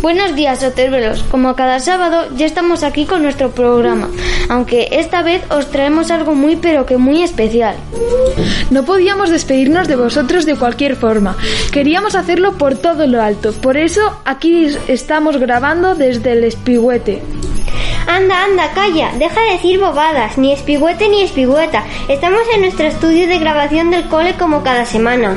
Buenos 0.00 0.36
días, 0.36 0.62
Otervelos. 0.62 1.24
Como 1.24 1.56
cada 1.56 1.80
sábado, 1.80 2.28
ya 2.36 2.46
estamos 2.46 2.82
aquí 2.82 3.04
con 3.04 3.22
nuestro 3.22 3.50
programa, 3.50 4.08
aunque 4.48 4.88
esta 4.92 5.22
vez 5.22 5.42
os 5.50 5.70
traemos 5.70 6.10
algo 6.12 6.34
muy 6.34 6.56
pero 6.56 6.86
que 6.86 6.96
muy 6.96 7.22
especial. 7.22 7.74
No 8.70 8.84
podíamos 8.84 9.28
despedirnos 9.28 9.88
de 9.88 9.96
vosotros 9.96 10.46
de 10.46 10.54
cualquier 10.54 10.94
forma. 10.94 11.36
Queríamos 11.72 12.14
hacerlo 12.14 12.52
por 12.56 12.78
todo 12.78 13.06
lo 13.06 13.20
alto. 13.20 13.52
Por 13.52 13.76
eso 13.76 14.00
aquí 14.24 14.68
estamos 14.86 15.36
grabando 15.36 15.96
desde 15.96 16.32
el 16.32 16.44
espigüete. 16.44 17.20
Anda, 18.08 18.44
anda, 18.44 18.72
calla, 18.72 19.12
deja 19.18 19.38
de 19.38 19.52
decir 19.52 19.78
bobadas, 19.78 20.38
ni 20.38 20.50
espigüete 20.50 21.10
ni 21.10 21.20
espigüeta. 21.20 21.84
Estamos 22.08 22.40
en 22.54 22.62
nuestro 22.62 22.86
estudio 22.86 23.28
de 23.28 23.38
grabación 23.38 23.90
del 23.90 24.08
cole 24.08 24.34
como 24.38 24.62
cada 24.62 24.86
semana. 24.86 25.36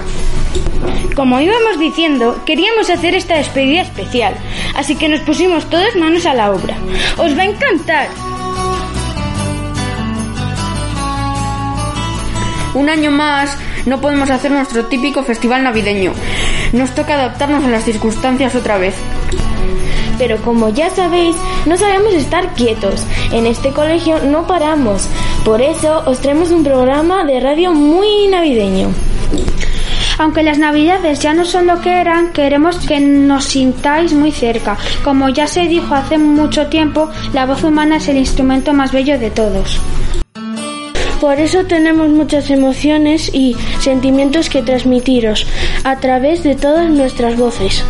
Como 1.14 1.42
íbamos 1.42 1.78
diciendo, 1.78 2.42
queríamos 2.45 2.90
hacer 2.90 3.14
esta 3.14 3.36
despedida 3.36 3.82
especial, 3.82 4.36
así 4.73 4.95
que 4.95 5.10
nos 5.10 5.20
pusimos 5.20 5.70
todas 5.70 5.98
manos 5.98 6.26
a 6.26 6.34
la 6.34 6.50
obra. 6.50 6.78
¡Os 7.18 7.38
va 7.38 7.42
a 7.42 7.45
encantar! 7.45 8.08
Un 12.73 12.88
año 12.88 13.12
más 13.12 13.58
no 13.86 14.00
podemos 14.00 14.30
hacer 14.30 14.50
nuestro 14.50 14.86
típico 14.86 15.23
festival 15.23 15.66
navideño. 15.66 16.14
Nos 16.72 16.95
toca 16.95 17.16
adaptarnos 17.16 17.66
a 17.66 17.67
las 17.67 17.84
circunstancias 17.84 18.56
otra 18.56 18.78
vez. 18.78 18.95
Pero 20.22 20.38
como 20.38 20.69
ya 20.69 20.91
sabéis, 20.91 21.36
no 21.66 21.75
sabemos 21.77 22.14
estar 22.14 22.53
quietos. 22.53 23.03
En 23.31 23.47
este 23.47 23.72
colegio 23.72 24.19
no 24.19 24.45
paramos. 24.45 25.08
Por 25.44 25.64
eso 25.64 26.03
os 26.05 26.19
traemos 26.19 26.52
un 26.52 26.64
programa 26.64 27.23
de 27.23 27.39
radio 27.39 27.73
muy 27.73 28.27
navideño. 28.27 28.89
Aunque 30.19 30.44
las 30.44 30.59
navidades 30.59 31.22
ya 31.22 31.33
no 31.33 31.44
son 31.44 31.66
lo 31.66 31.81
que 31.81 31.99
eran, 31.99 32.33
queremos 32.33 32.77
que 32.86 32.99
nos 32.99 33.45
sintáis 33.45 34.14
muy 34.14 34.31
cerca. 34.31 34.77
Como 35.03 35.27
ya 35.30 35.47
se 35.47 35.61
dijo 35.61 35.95
hace 35.95 36.19
mucho 36.19 36.67
tiempo, 36.67 37.09
la 37.33 37.47
voz 37.47 37.64
humana 37.64 37.95
es 37.95 38.08
el 38.08 38.17
instrumento 38.17 38.73
más 38.73 38.92
bello 38.92 39.17
de 39.17 39.31
todos. 39.31 39.80
Por 41.19 41.39
eso 41.39 41.66
tenemos 41.66 42.09
muchas 42.09 42.52
emociones 42.52 43.31
y 43.33 43.55
sentimientos 43.80 44.52
que 44.52 44.61
transmitiros 44.61 45.47
a 45.83 45.95
través 45.97 46.44
de 46.44 46.53
todas 46.53 46.92
nuestras 46.92 47.36
voces. 47.38 47.83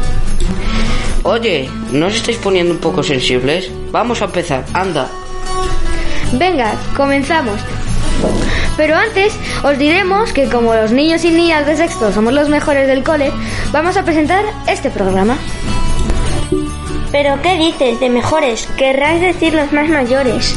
Oye, 1.24 1.70
¿no 1.92 2.08
os 2.08 2.16
estáis 2.16 2.38
poniendo 2.38 2.74
un 2.74 2.80
poco 2.80 3.04
sensibles? 3.04 3.70
Vamos 3.92 4.22
a 4.22 4.26
empezar, 4.26 4.66
anda. 4.74 5.08
Venga, 6.34 6.74
comenzamos. 6.98 7.60
Pero 8.76 8.96
antes 8.96 9.34
os 9.64 9.78
diremos 9.78 10.34
que 10.34 10.50
como 10.50 10.74
los 10.74 10.92
niños 10.92 11.24
y 11.24 11.30
niñas 11.30 11.68
de 11.68 11.78
sexto 11.78 12.12
somos 12.12 12.34
los 12.34 12.50
mejores 12.50 12.88
del 12.88 13.04
cole, 13.04 13.32
vamos 13.72 13.98
a 13.98 14.04
presentar 14.04 14.44
este 14.68 14.90
programa. 14.90 15.38
¿Pero 17.12 17.40
qué 17.44 17.58
dices 17.58 18.00
de 18.00 18.10
mejores? 18.10 18.68
Querrás 18.78 19.22
decir 19.22 19.54
los 19.54 19.72
más 19.74 19.90
mayores. 19.90 20.56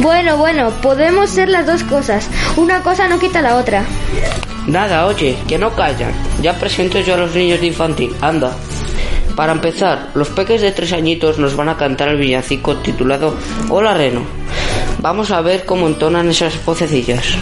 Bueno, 0.00 0.36
bueno, 0.36 0.70
podemos 0.82 1.30
ser 1.30 1.48
las 1.48 1.66
dos 1.66 1.84
cosas. 1.84 2.28
Una 2.56 2.82
cosa 2.82 3.08
no 3.08 3.18
quita 3.18 3.40
la 3.40 3.56
otra. 3.56 3.84
Nada, 4.66 5.06
oye, 5.06 5.38
que 5.46 5.56
no 5.56 5.74
callan. 5.74 6.12
Ya 6.42 6.54
presento 6.54 7.00
yo 7.00 7.14
a 7.14 7.18
los 7.18 7.34
niños 7.34 7.60
de 7.60 7.68
infantil, 7.68 8.14
anda. 8.20 8.52
Para 9.36 9.52
empezar, 9.52 10.10
los 10.14 10.28
peques 10.28 10.60
de 10.60 10.70
tres 10.70 10.92
añitos 10.92 11.38
nos 11.38 11.56
van 11.56 11.68
a 11.68 11.76
cantar 11.76 12.08
el 12.08 12.18
villancico 12.18 12.76
titulado 12.76 13.36
Hola 13.68 13.94
Reno. 13.94 14.24
Vamos 15.00 15.32
a 15.32 15.40
ver 15.40 15.66
cómo 15.66 15.88
entonan 15.88 16.28
esas 16.28 16.64
vocecillas. 16.64 17.36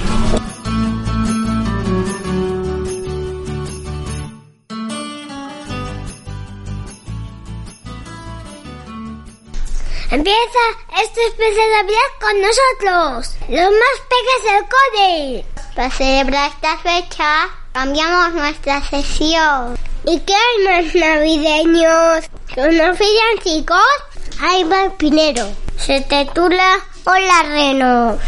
Empieza 10.10 10.62
este 11.02 11.26
especial 11.26 11.54
de 11.54 11.82
Navidad 11.82 12.10
con 12.20 12.40
nosotros, 12.40 13.36
los 13.48 13.70
más 13.70 13.96
peques 14.08 14.52
del 14.52 14.64
cole. 14.68 15.44
Para 15.74 15.90
celebrar 15.90 16.50
esta 16.50 16.76
fecha, 16.78 17.61
cambiamos 17.72 18.34
nuestra 18.34 18.82
sesión. 18.82 19.76
¿Y 20.04 20.20
qué 20.20 20.34
hay 20.34 20.82
más 20.82 20.94
navideños? 20.94 22.24
Ahí 24.40 24.64
va 24.64 24.84
el 24.84 24.92
pinero. 24.92 25.48
Se 25.76 26.00
titula 26.02 26.80
Hola 27.04 27.42
Reno. 27.48 28.18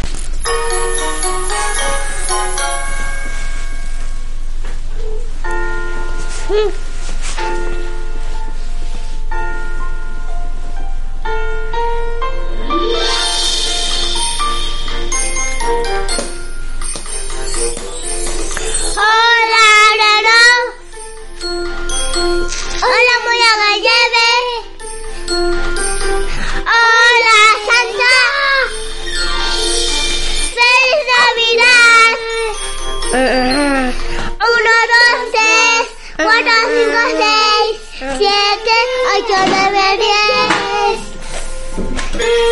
Hola 22.87 23.15
Moya 23.25 23.51
Galleve. 23.61 24.29
Hola 26.77 27.39
Santa. 27.65 28.13
¡Feliz 30.55 31.01
Navidad! 31.15 32.13
Uno, 34.53 34.75
dos, 34.93 35.17
tres, 35.33 35.83
cuatro, 36.15 36.55
cinco, 36.75 37.01
seis, 37.23 37.73
siete, 38.19 38.75
ocho, 39.15 39.37
nueve, 39.47 39.85
diez. 40.05 40.97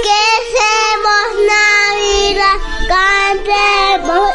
Que 0.03 0.17
hacemos 0.33 1.27
Navidad, 1.53 2.57
cantemos 2.87 4.32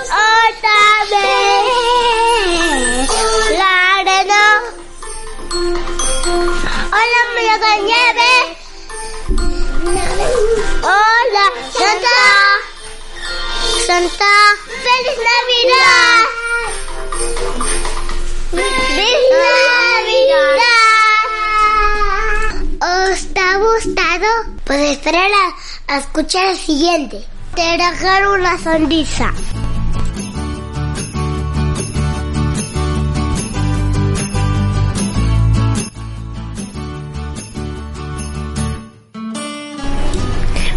escuchar 26.19 26.49
el 26.49 26.57
siguiente. 26.57 27.21
Te 27.55 27.77
regalo 27.77 28.35
una 28.35 28.59
sonrisa. 28.59 29.33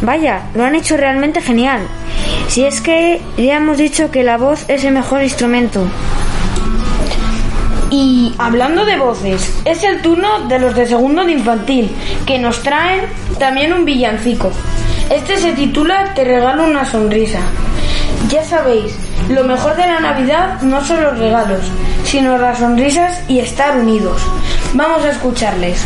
Vaya, 0.02 0.44
lo 0.54 0.64
han 0.64 0.76
hecho 0.76 0.96
realmente 0.96 1.42
genial. 1.42 1.88
Si 2.48 2.64
es 2.64 2.80
que 2.80 3.20
ya 3.38 3.58
hemos 3.58 3.80
dicho 3.80 4.12
que 4.12 4.24
la 4.24 4.38
voz 4.38 4.66
es 4.68 4.84
el 4.84 4.94
mejor 4.94 5.24
instrumento. 5.24 5.88
Y 7.90 8.36
hablando 8.38 8.86
de 8.86 8.98
voces, 8.98 9.60
es 9.66 9.84
el 9.84 10.04
turno 10.04 10.48
de 10.48 10.60
los 10.60 10.76
de 10.76 10.86
segundo 10.86 11.26
de 11.26 11.32
infantil, 11.32 11.90
que 12.28 12.38
nos 12.38 12.62
traen 12.62 13.06
también 13.40 13.74
un 13.74 13.86
villancico. 13.86 14.52
Este 15.12 15.36
se 15.36 15.52
titula 15.52 16.14
Te 16.16 16.24
regalo 16.24 16.64
una 16.64 16.86
sonrisa. 16.86 17.40
Ya 18.30 18.46
sabéis, 18.46 18.96
lo 19.28 19.44
mejor 19.44 19.76
de 19.76 19.86
la 19.86 20.00
Navidad 20.00 20.62
no 20.62 20.82
son 20.86 21.04
los 21.04 21.18
regalos, 21.20 21.70
sino 22.06 22.38
las 22.38 22.60
sonrisas 22.60 23.22
y 23.28 23.40
estar 23.40 23.78
unidos. 23.78 24.22
Vamos 24.74 25.04
a 25.04 25.12
escucharles. 25.12 25.86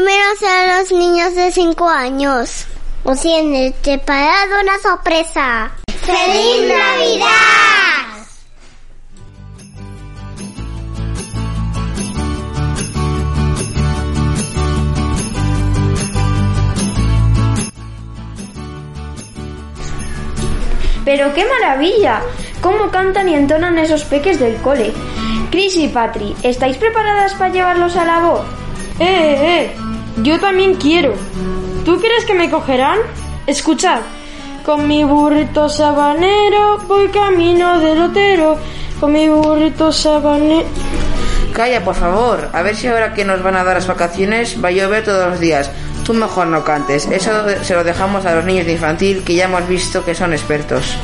Menos 0.00 0.42
a 0.42 0.78
los 0.78 0.90
niños 0.90 1.34
de 1.34 1.52
5 1.52 1.86
años. 1.86 2.66
Os 3.04 3.20
tienen 3.20 3.74
preparado 3.82 4.62
una 4.62 4.78
sorpresa. 4.78 5.70
¡Feliz 5.86 6.66
Navidad! 6.66 7.26
Pero 21.04 21.34
qué 21.34 21.44
maravilla, 21.44 22.22
cómo 22.62 22.90
cantan 22.90 23.28
y 23.28 23.34
entonan 23.34 23.78
esos 23.78 24.04
peques 24.04 24.40
del 24.40 24.56
cole. 24.62 24.94
Chris 25.50 25.76
y 25.76 25.88
Patri, 25.88 26.34
¿estáis 26.42 26.78
preparadas 26.78 27.34
para 27.34 27.52
llevarlos 27.52 27.94
a 27.96 28.06
la 28.06 28.20
voz? 28.20 28.46
¡Eh, 28.98 29.04
eh, 29.04 29.64
eh! 29.64 29.81
Yo 30.18 30.38
también 30.38 30.74
quiero. 30.74 31.14
¿Tú 31.84 31.98
crees 31.98 32.24
que 32.26 32.34
me 32.34 32.50
cogerán? 32.50 32.98
Escuchad. 33.46 34.00
Con 34.64 34.86
mi 34.86 35.02
burrito 35.02 35.68
sabanero 35.68 36.78
voy 36.86 37.08
camino 37.08 37.80
del 37.80 37.98
lotero. 37.98 38.56
Con 39.00 39.12
mi 39.12 39.28
burrito 39.28 39.90
sabanero. 39.90 40.66
Calla, 41.52 41.82
por 41.84 41.94
favor. 41.94 42.50
A 42.52 42.62
ver 42.62 42.76
si 42.76 42.86
ahora 42.86 43.14
que 43.14 43.24
nos 43.24 43.42
van 43.42 43.56
a 43.56 43.64
dar 43.64 43.74
las 43.74 43.86
vacaciones 43.86 44.62
va 44.62 44.68
a 44.68 44.72
llover 44.72 45.04
todos 45.04 45.30
los 45.30 45.40
días. 45.40 45.70
Tú 46.04 46.14
mejor 46.14 46.46
no 46.46 46.64
cantes. 46.64 47.06
Eso 47.06 47.30
se 47.62 47.74
lo 47.74 47.84
dejamos 47.84 48.24
a 48.26 48.34
los 48.34 48.44
niños 48.44 48.66
de 48.66 48.72
infantil 48.72 49.22
que 49.24 49.34
ya 49.34 49.44
hemos 49.44 49.66
visto 49.66 50.04
que 50.04 50.14
son 50.14 50.32
expertos. 50.32 50.96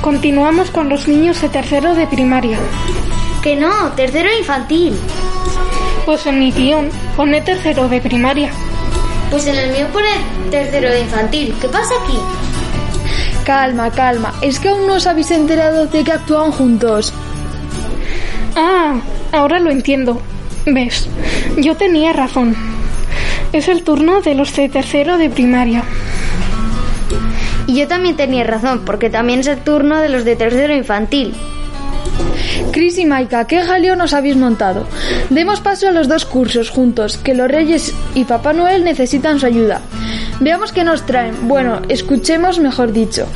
Continuamos 0.00 0.70
con 0.70 0.88
los 0.88 1.08
niños 1.08 1.40
de 1.42 1.48
tercero 1.48 1.94
de 1.94 2.06
primaria. 2.06 2.58
Que 3.42 3.56
no, 3.56 3.92
tercero 3.92 4.28
infantil. 4.38 4.98
Pues 6.08 6.24
en 6.24 6.38
mi 6.38 6.50
guion 6.50 6.88
pone 7.18 7.42
tercero 7.42 7.86
de 7.86 8.00
primaria. 8.00 8.50
Pues 9.30 9.46
en 9.46 9.56
el 9.56 9.72
mío 9.72 9.88
pone 9.92 10.08
tercero 10.50 10.90
de 10.90 11.02
infantil. 11.02 11.54
¿Qué 11.60 11.68
pasa 11.68 11.92
aquí? 12.02 12.18
Calma, 13.44 13.90
calma. 13.90 14.32
Es 14.40 14.58
que 14.58 14.70
aún 14.70 14.86
no 14.86 14.94
os 14.94 15.06
habéis 15.06 15.30
enterado 15.32 15.84
de 15.84 16.04
que 16.04 16.12
actúan 16.12 16.50
juntos. 16.50 17.12
Ah, 18.56 18.98
ahora 19.32 19.58
lo 19.58 19.70
entiendo. 19.70 20.22
¿Ves? 20.64 21.10
Yo 21.58 21.76
tenía 21.76 22.14
razón. 22.14 22.56
Es 23.52 23.68
el 23.68 23.84
turno 23.84 24.22
de 24.22 24.34
los 24.34 24.56
de 24.56 24.70
tercero 24.70 25.18
de 25.18 25.28
primaria. 25.28 25.82
Y 27.66 27.80
yo 27.80 27.86
también 27.86 28.16
tenía 28.16 28.44
razón, 28.44 28.80
porque 28.86 29.10
también 29.10 29.40
es 29.40 29.46
el 29.46 29.58
turno 29.58 30.00
de 30.00 30.08
los 30.08 30.24
de 30.24 30.36
tercero 30.36 30.74
infantil. 30.74 31.34
Chris 32.72 32.98
y 32.98 33.06
Maika, 33.06 33.46
¿qué 33.46 33.62
jaleo 33.62 33.96
nos 33.96 34.12
habéis 34.12 34.36
montado? 34.36 34.86
Demos 35.30 35.60
paso 35.60 35.88
a 35.88 35.92
los 35.92 36.08
dos 36.08 36.24
cursos 36.24 36.70
juntos, 36.70 37.18
que 37.18 37.34
los 37.34 37.48
Reyes 37.48 37.94
y 38.14 38.24
Papá 38.24 38.52
Noel 38.52 38.84
necesitan 38.84 39.40
su 39.40 39.46
ayuda. 39.46 39.80
Veamos 40.40 40.72
qué 40.72 40.84
nos 40.84 41.04
traen. 41.06 41.48
Bueno, 41.48 41.82
escuchemos 41.88 42.58
mejor 42.58 42.92
dicho. 42.92 43.26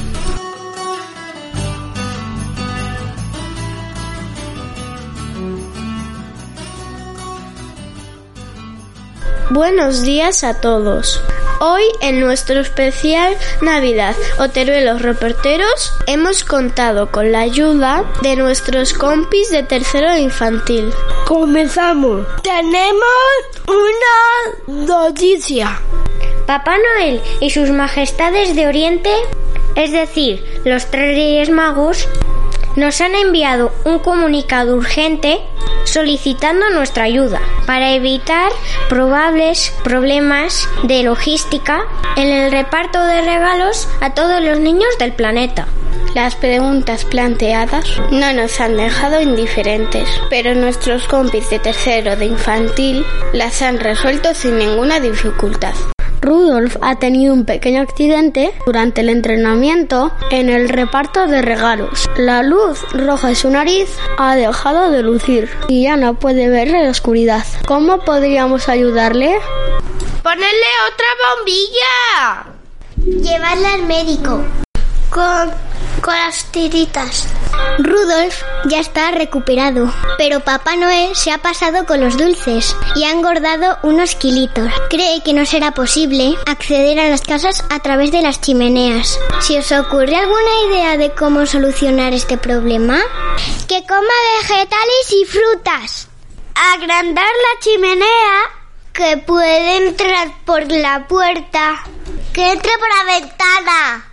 Buenos 9.50 10.02
días 10.02 10.44
a 10.44 10.60
todos. 10.60 11.20
Hoy 11.64 11.84
en 12.00 12.18
nuestro 12.18 12.58
especial 12.58 13.36
Navidad 13.60 14.16
Oteruelos 14.40 15.00
Reporteros 15.00 15.94
hemos 16.08 16.42
contado 16.42 17.12
con 17.12 17.30
la 17.30 17.38
ayuda 17.38 18.04
de 18.20 18.34
nuestros 18.34 18.92
compis 18.92 19.48
de 19.52 19.62
tercero 19.62 20.16
infantil. 20.18 20.92
Comenzamos. 21.24 22.26
Tenemos 22.42 23.06
una 23.68 24.86
noticia. 24.86 25.80
Papá 26.48 26.74
Noel 26.78 27.22
y 27.40 27.50
sus 27.50 27.70
majestades 27.70 28.56
de 28.56 28.66
Oriente, 28.66 29.12
es 29.76 29.92
decir, 29.92 30.44
los 30.64 30.86
tres 30.86 31.14
Reyes 31.14 31.48
Magos, 31.48 32.08
nos 32.76 33.00
han 33.00 33.14
enviado 33.14 33.72
un 33.84 33.98
comunicado 33.98 34.76
urgente 34.76 35.40
solicitando 35.84 36.70
nuestra 36.70 37.04
ayuda 37.04 37.40
para 37.66 37.92
evitar 37.92 38.50
probables 38.88 39.72
problemas 39.82 40.69
de 40.84 41.02
logística 41.02 41.82
en 42.16 42.28
el 42.28 42.50
reparto 42.50 43.04
de 43.04 43.20
regalos 43.22 43.88
a 44.00 44.14
todos 44.14 44.42
los 44.42 44.58
niños 44.60 44.96
del 44.98 45.12
planeta. 45.12 45.66
Las 46.14 46.34
preguntas 46.34 47.04
planteadas 47.06 47.98
no 48.10 48.32
nos 48.34 48.60
han 48.60 48.76
dejado 48.76 49.20
indiferentes, 49.22 50.08
pero 50.28 50.54
nuestros 50.54 51.06
compis 51.08 51.48
de 51.48 51.58
tercero 51.58 52.16
de 52.16 52.26
infantil 52.26 53.05
las 53.32 53.62
han 53.62 53.81
resuelto 53.81 54.34
sin 54.34 54.58
ninguna 54.58 55.00
dificultad. 55.00 55.74
Rudolf 56.22 56.76
ha 56.81 57.00
tenido 57.00 57.34
un 57.34 57.44
pequeño 57.44 57.82
accidente 57.82 58.55
durante 58.64 59.00
el 59.00 59.08
entrenamiento 59.08 60.12
en 60.31 60.48
el 60.48 60.69
reparto 60.69 61.26
de 61.26 61.43
regalos. 61.43 62.08
La 62.17 62.44
luz 62.44 62.81
roja 62.93 63.29
de 63.29 63.34
su 63.34 63.50
nariz 63.50 63.88
ha 64.19 64.36
dejado 64.36 64.91
de 64.91 65.02
lucir 65.02 65.50
y 65.67 65.82
ya 65.82 65.96
no 65.96 66.14
puede 66.14 66.48
ver 66.48 66.69
en 66.69 66.84
la 66.84 66.91
oscuridad. 66.91 67.44
¿Cómo 67.67 67.98
podríamos 68.05 68.69
ayudarle? 68.69 69.36
¡Ponerle 70.22 70.70
otra 70.93 71.06
bombilla! 71.36 72.46
Llevarla 73.29 73.74
al 73.74 73.82
médico. 73.82 74.44
Con, 75.10 75.50
con 76.00 76.14
las 76.14 76.44
tiritas. 76.52 77.26
Rudolf 77.78 78.42
ya 78.66 78.81
está 78.81 79.10
recuperado, 79.10 79.92
pero 80.19 80.40
Papá 80.40 80.76
Noel 80.76 81.14
se 81.16 81.32
ha 81.32 81.38
pasado 81.38 81.86
con 81.86 82.00
los 82.00 82.16
dulces 82.16 82.76
y 82.94 83.04
ha 83.04 83.10
engordado 83.10 83.78
unos 83.82 84.14
kilitos. 84.14 84.70
Cree 84.90 85.22
que 85.22 85.32
no 85.32 85.46
será 85.46 85.72
posible 85.72 86.36
acceder 86.46 87.00
a 87.00 87.08
las 87.08 87.22
casas 87.22 87.64
a 87.70 87.81
través 87.81 88.12
de 88.12 88.22
las 88.22 88.40
chimeneas. 88.40 89.19
¿Si 89.40 89.56
os 89.56 89.72
ocurre 89.72 90.16
alguna 90.16 90.66
idea 90.69 90.96
de 90.96 91.12
cómo 91.12 91.46
solucionar 91.46 92.12
este 92.12 92.36
problema? 92.38 93.00
Que 93.69 93.84
coma 93.86 94.02
vegetales 94.40 95.12
y 95.12 95.24
frutas. 95.24 96.08
Agrandar 96.74 97.24
la 97.24 97.60
chimenea 97.60 98.62
que 98.92 99.16
puede 99.16 99.88
entrar 99.88 100.28
por 100.44 100.70
la 100.70 101.06
puerta. 101.08 101.82
Que 102.32 102.52
entre 102.52 102.72
por 102.78 102.88
la 102.88 103.20
ventana. 103.20 104.11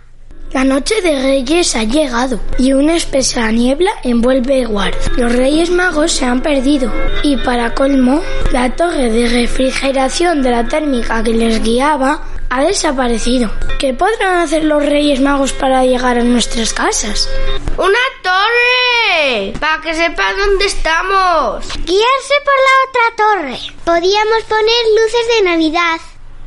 La 0.52 0.64
noche 0.64 1.00
de 1.00 1.22
Reyes 1.22 1.76
ha 1.76 1.84
llegado 1.84 2.40
y 2.58 2.72
una 2.72 2.96
espesa 2.96 3.52
niebla 3.52 3.92
envuelve 4.02 4.66
Ward. 4.66 4.96
Los 5.16 5.32
Reyes 5.32 5.70
Magos 5.70 6.10
se 6.10 6.24
han 6.24 6.42
perdido 6.42 6.92
y 7.22 7.36
para 7.36 7.72
colmo, 7.72 8.20
la 8.50 8.74
torre 8.74 9.10
de 9.10 9.28
refrigeración 9.28 10.42
de 10.42 10.50
la 10.50 10.66
térmica 10.66 11.22
que 11.22 11.34
les 11.34 11.62
guiaba 11.62 12.24
ha 12.48 12.64
desaparecido. 12.64 13.48
¿Qué 13.78 13.94
podrán 13.94 14.38
hacer 14.38 14.64
los 14.64 14.84
Reyes 14.84 15.20
Magos 15.20 15.52
para 15.52 15.84
llegar 15.84 16.18
a 16.18 16.24
nuestras 16.24 16.74
casas? 16.74 17.28
¡Una 17.76 17.98
torre! 18.24 19.52
Para 19.60 19.80
que 19.82 19.94
sepan 19.94 20.36
dónde 20.36 20.66
estamos. 20.66 21.64
Guiarse 21.84 22.34
por 22.44 22.54
la 22.66 22.76
otra 22.88 23.16
torre. 23.16 23.58
Podíamos 23.84 24.42
poner 24.48 24.84
luces 24.96 25.36
de 25.36 25.44
Navidad. 25.44 26.00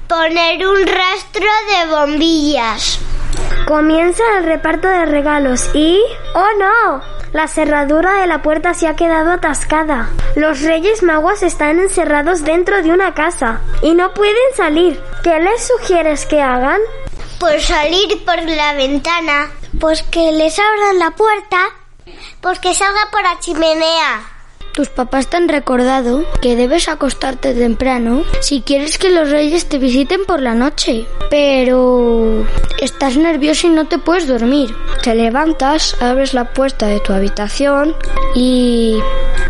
Poner 0.09 0.67
un 0.67 0.85
rastro 0.87 1.47
de 1.69 1.89
bombillas. 1.89 2.99
Comienza 3.65 4.23
el 4.37 4.45
reparto 4.45 4.87
de 4.87 5.05
regalos 5.05 5.69
y... 5.73 6.01
¡Oh 6.33 6.49
no! 6.59 7.01
La 7.33 7.47
cerradura 7.47 8.21
de 8.21 8.27
la 8.27 8.41
puerta 8.41 8.73
se 8.73 8.87
ha 8.87 8.95
quedado 8.95 9.31
atascada. 9.31 10.09
Los 10.35 10.61
Reyes 10.61 11.01
Magos 11.01 11.41
están 11.41 11.79
encerrados 11.79 12.43
dentro 12.43 12.81
de 12.83 12.91
una 12.91 13.13
casa 13.13 13.61
y 13.81 13.95
no 13.95 14.13
pueden 14.13 14.55
salir. 14.55 15.01
¿Qué 15.23 15.39
les 15.39 15.67
sugieres 15.67 16.25
que 16.27 16.41
hagan? 16.41 16.79
Pues 17.39 17.65
salir 17.65 18.23
por 18.23 18.41
la 18.43 18.73
ventana. 18.73 19.49
Pues 19.79 20.03
que 20.03 20.31
les 20.31 20.59
abran 20.59 20.99
la 20.99 21.11
puerta. 21.11 21.57
Pues 22.41 22.59
que 22.59 22.73
salga 22.73 23.09
por 23.11 23.23
la 23.23 23.39
chimenea. 23.39 24.32
Tus 24.73 24.89
papás 24.89 25.27
te 25.27 25.37
han 25.37 25.49
recordado 25.49 26.25
que 26.41 26.55
debes 26.55 26.89
acostarte 26.89 27.53
temprano 27.53 28.23
si 28.41 28.61
quieres 28.61 28.97
que 28.97 29.11
los 29.11 29.29
reyes 29.29 29.69
te 29.69 29.77
visiten 29.77 30.25
por 30.25 30.41
la 30.41 30.55
noche. 30.55 31.05
Pero 31.29 32.43
estás 32.81 33.15
nervioso 33.15 33.67
y 33.67 33.69
no 33.69 33.87
te 33.87 33.99
puedes 33.99 34.27
dormir. 34.27 34.75
Te 35.03 35.13
levantas, 35.13 35.95
abres 36.01 36.33
la 36.33 36.53
puerta 36.53 36.87
de 36.87 36.99
tu 36.99 37.13
habitación 37.13 37.95
y 38.33 38.97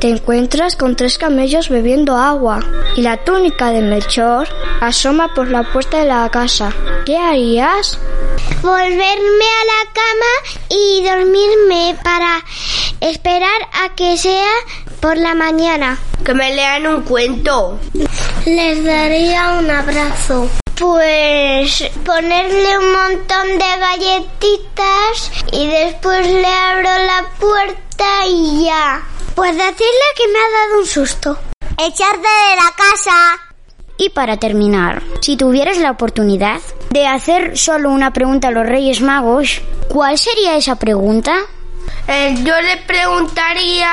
te 0.02 0.10
encuentras 0.10 0.76
con 0.76 0.98
tres 0.98 1.18
camellos 1.18 1.70
bebiendo 1.70 2.18
agua. 2.18 2.60
Y 2.98 3.02
la 3.02 3.16
túnica 3.24 3.72
de 3.72 3.82
Melchor 3.82 4.50
asoma 4.82 5.34
por 5.34 5.48
la 5.48 5.72
puerta 5.72 6.00
de 6.00 6.06
la 6.06 6.30
casa. 6.30 6.74
¿Qué 7.06 7.16
harías? 7.16 7.98
volverme 8.62 9.46
a 9.62 9.66
la 9.66 9.92
cama 9.94 10.34
y 10.70 11.04
dormirme 11.04 11.98
para 12.04 12.44
esperar 13.02 13.70
a 13.74 13.94
que 13.96 14.18
sea 14.18 14.52
por 15.02 15.13
la 15.18 15.36
mañana. 15.36 15.98
Que 16.24 16.34
me 16.34 16.56
lean 16.56 16.88
un 16.88 17.02
cuento. 17.04 17.80
Les 18.46 18.84
daría 18.84 19.54
un 19.60 19.70
abrazo. 19.70 20.50
Pues 20.80 21.90
ponerle 22.06 22.78
un 22.78 22.92
montón 22.94 23.48
de 23.48 23.78
galletitas 23.80 25.32
y 25.52 25.68
después 25.68 26.26
le 26.28 26.48
abro 26.48 26.90
la 26.90 27.26
puerta 27.40 28.26
y 28.28 28.66
ya. 28.66 29.04
Pues 29.36 29.52
decirle 29.56 30.08
que 30.18 30.28
me 30.28 30.40
ha 30.40 30.68
dado 30.68 30.80
un 30.82 30.88
susto. 30.88 31.38
Echarte 31.78 32.18
de 32.18 32.56
la 32.56 32.72
casa. 32.76 33.54
Y 33.98 34.10
para 34.10 34.38
terminar, 34.38 35.04
si 35.22 35.38
tuvieras 35.38 35.78
la 35.78 35.92
oportunidad 35.92 36.60
de 36.90 37.08
hacer 37.08 37.58
solo 37.58 37.90
una 37.90 38.12
pregunta 38.12 38.48
a 38.48 38.52
los 38.52 38.66
Reyes 38.66 39.02
Magos, 39.02 39.62
¿cuál 39.88 40.18
sería 40.18 40.56
esa 40.56 40.76
pregunta? 40.76 41.36
Eh, 42.08 42.36
yo 42.44 42.60
le 42.62 42.78
preguntaría, 42.86 43.92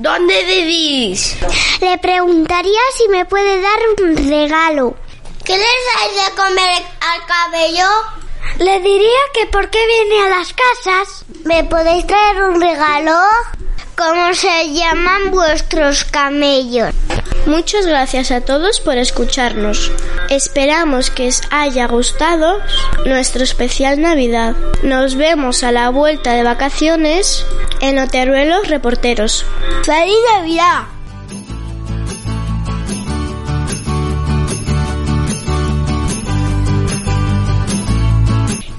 ¿dónde 0.00 0.44
vivís? 0.44 1.36
Le 1.80 1.98
preguntaría 1.98 2.80
si 2.96 3.08
me 3.08 3.24
puede 3.24 3.60
dar 3.60 3.78
un 4.02 4.28
regalo. 4.28 4.96
¿Qué 5.44 5.56
les 5.56 5.66
dais 5.94 6.26
de 6.26 6.34
comer 6.36 6.82
al 7.00 7.26
cabello? 7.26 7.88
Le 8.58 8.80
diría 8.80 9.20
que 9.34 9.46
por 9.46 9.70
qué 9.70 9.78
viene 9.86 10.26
a 10.26 10.38
las 10.38 10.54
casas. 10.54 11.24
¿Me 11.44 11.64
podéis 11.64 12.06
traer 12.06 12.42
un 12.42 12.60
regalo? 12.60 13.16
¿Cómo 13.96 14.34
se 14.34 14.72
llaman 14.72 15.30
vuestros 15.30 16.04
camellos? 16.04 16.94
Muchas 17.46 17.86
gracias 17.86 18.30
a 18.30 18.42
todos 18.42 18.80
por 18.80 18.98
escucharnos. 18.98 19.90
Esperamos 20.28 21.10
que 21.10 21.28
os 21.28 21.40
haya 21.50 21.86
gustado 21.86 22.58
nuestro 23.06 23.42
especial 23.42 24.00
Navidad. 24.00 24.54
Nos 24.82 25.16
vemos 25.16 25.64
a 25.64 25.72
la 25.72 25.88
vuelta 25.88 26.34
de 26.34 26.44
vacaciones 26.44 27.44
en 27.80 27.98
Oteruelos 27.98 28.68
Reporteros. 28.68 29.44
¡Feliz 29.84 30.18
Navidad! 30.36 30.99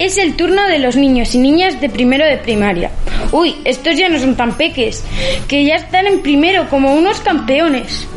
Es 0.01 0.17
el 0.17 0.35
turno 0.35 0.65
de 0.65 0.79
los 0.79 0.95
niños 0.95 1.35
y 1.35 1.37
niñas 1.37 1.79
de 1.79 1.87
primero 1.87 2.25
de 2.25 2.37
primaria. 2.37 2.89
Uy, 3.31 3.57
estos 3.65 3.95
ya 3.95 4.09
no 4.09 4.17
son 4.17 4.35
tan 4.35 4.57
peques, 4.57 5.03
que 5.47 5.63
ya 5.63 5.75
están 5.75 6.07
en 6.07 6.23
primero 6.23 6.67
como 6.71 6.95
unos 6.95 7.19
campeones. 7.19 8.07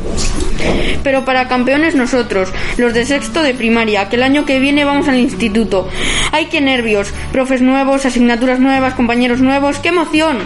Pero 1.03 1.25
para 1.25 1.47
campeones 1.47 1.93
nosotros, 1.93 2.49
los 2.77 2.95
de 2.95 3.05
sexto 3.05 3.43
de 3.43 3.53
primaria, 3.53 4.09
que 4.09 4.15
el 4.15 4.23
año 4.23 4.45
que 4.45 4.57
viene 4.57 4.83
vamos 4.83 5.07
al 5.07 5.19
instituto. 5.19 5.87
¡Ay, 6.31 6.45
qué 6.45 6.59
nervios! 6.59 7.13
Profes 7.31 7.61
nuevos, 7.61 8.03
asignaturas 8.03 8.59
nuevas, 8.59 8.95
compañeros 8.95 9.39
nuevos, 9.39 9.77
¡qué 9.77 9.89
emoción! 9.89 10.39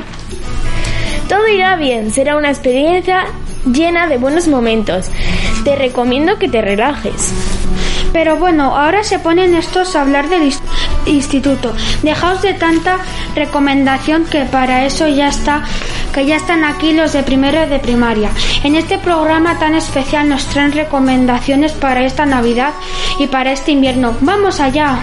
Todo 1.30 1.48
irá 1.48 1.78
bien, 1.78 2.12
será 2.12 2.36
una 2.36 2.50
experiencia 2.50 3.28
llena 3.66 4.08
de 4.08 4.18
buenos 4.18 4.50
momentos. 4.50 5.10
Te 5.64 5.78
recomiendo 5.78 6.38
que 6.38 6.50
te 6.50 6.60
relajes. 6.60 7.34
Pero 8.12 8.38
bueno, 8.38 8.76
ahora 8.76 9.04
se 9.04 9.20
ponen 9.20 9.56
estos 9.56 9.96
a 9.96 10.02
hablar 10.02 10.30
del 10.30 10.52
instituto. 11.06 11.74
Dejaos 12.02 12.42
de 12.42 12.54
tanta 12.54 12.98
recomendación 13.36 14.26
que 14.26 14.46
para 14.46 14.86
eso 14.86 15.08
ya 15.08 15.28
está, 15.28 15.64
que 16.14 16.26
ya 16.26 16.36
están 16.36 16.64
aquí 16.64 16.94
los 16.94 17.14
de 17.14 17.24
primero 17.24 17.68
de 17.68 17.80
primaria. 17.80 18.32
En 18.64 18.76
este 18.76 18.98
programa 18.98 19.60
tan 19.60 19.76
especial 19.76 20.28
nos 20.28 20.46
traen 20.46 20.72
recomendaciones 20.72 21.74
para 21.74 22.04
esta 22.04 22.26
Navidad 22.26 22.74
y 23.20 23.28
para 23.28 23.52
este 23.52 23.72
invierno. 23.72 24.16
¡Vamos 24.22 24.60
allá! 24.60 25.00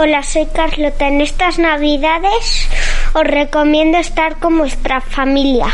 Hola, 0.00 0.22
soy 0.22 0.46
Carlota. 0.46 1.08
En 1.08 1.20
estas 1.20 1.58
navidades 1.58 2.68
os 3.14 3.24
recomiendo 3.24 3.98
estar 3.98 4.38
con 4.38 4.56
vuestra 4.56 5.00
familia. 5.00 5.66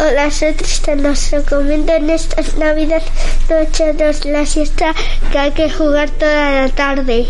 Hola, 0.00 0.28
soy 0.32 0.52
Tristan. 0.54 1.06
Os 1.06 1.30
recomiendo 1.30 1.92
en 1.92 2.10
estas 2.10 2.56
navidades 2.56 3.04
no 3.48 3.56
echaros 3.58 4.24
la 4.24 4.44
siesta 4.44 4.96
que 5.30 5.38
hay 5.38 5.52
que 5.52 5.70
jugar 5.70 6.10
toda 6.10 6.50
la 6.50 6.68
tarde. 6.70 7.28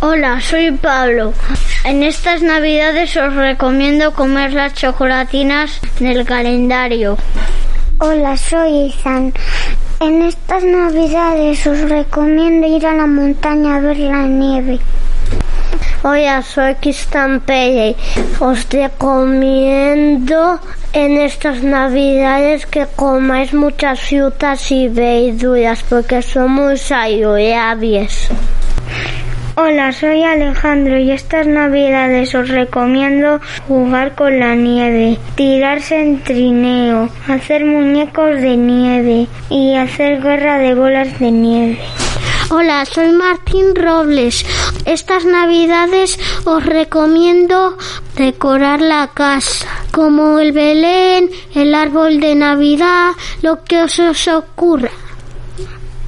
Hola, 0.00 0.40
soy 0.40 0.72
Pablo. 0.72 1.32
En 1.84 2.02
estas 2.02 2.42
navidades 2.42 3.16
os 3.16 3.36
recomiendo 3.36 4.12
comer 4.12 4.52
las 4.52 4.74
chocolatinas 4.74 5.80
del 6.00 6.24
calendario. 6.24 7.16
Hola, 8.00 8.36
soy 8.36 8.86
Izan. 8.86 9.32
En 10.02 10.20
estas 10.20 10.64
navidades 10.64 11.64
os 11.64 11.78
recomiendo 11.88 12.66
ir 12.66 12.84
a 12.84 12.92
la 12.92 13.06
montaña 13.06 13.76
a 13.76 13.80
ver 13.80 13.98
la 13.98 14.22
nieve. 14.26 14.80
Hola, 16.02 16.42
soy 16.42 16.74
Kistan 16.74 17.38
Pelle. 17.38 17.94
Os 18.40 18.68
recomiendo 18.68 20.58
en 20.92 21.18
estas 21.18 21.62
navidades 21.62 22.66
que 22.66 22.88
comáis 22.96 23.54
muchas 23.54 24.00
frutas 24.00 24.72
y 24.72 24.88
verduras 24.88 25.84
porque 25.88 26.20
son 26.20 26.50
muy 26.50 26.76
saludables. 26.78 28.28
Hola, 29.54 29.92
soy 29.92 30.24
Alejandro 30.24 30.98
y 30.98 31.10
estas 31.10 31.46
navidades 31.46 32.34
os 32.34 32.48
recomiendo 32.48 33.38
jugar 33.68 34.14
con 34.14 34.40
la 34.40 34.54
nieve, 34.54 35.18
tirarse 35.34 36.00
en 36.00 36.22
trineo, 36.24 37.10
hacer 37.28 37.66
muñecos 37.66 38.40
de 38.40 38.56
nieve 38.56 39.26
y 39.50 39.74
hacer 39.74 40.22
guerra 40.22 40.56
de 40.56 40.74
bolas 40.74 41.18
de 41.18 41.30
nieve. 41.30 41.78
Hola, 42.48 42.86
soy 42.86 43.12
Martín 43.12 43.74
Robles. 43.74 44.46
Estas 44.86 45.26
navidades 45.26 46.18
os 46.46 46.64
recomiendo 46.64 47.76
decorar 48.16 48.80
la 48.80 49.10
casa, 49.12 49.66
como 49.90 50.38
el 50.38 50.52
Belén, 50.52 51.28
el 51.54 51.74
árbol 51.74 52.20
de 52.20 52.34
Navidad, 52.36 53.10
lo 53.42 53.62
que 53.64 53.82
os, 53.82 53.98
os 53.98 54.28
ocurra. 54.28 54.90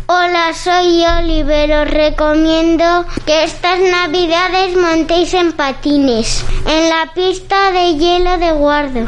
Hola, 0.06 0.52
soy 0.52 1.02
Oliver. 1.18 1.73
Os 1.80 1.90
recomiendo 1.90 3.06
que 3.25 3.44
estas 3.44 3.80
navidades 3.80 4.76
montéis 4.76 5.32
en 5.32 5.52
patines, 5.52 6.44
en 6.66 6.90
la 6.90 7.11
pista 7.14 7.73
de 7.73 7.94
hielo 7.96 8.37
de 8.37 8.52
Guardo. 8.52 9.06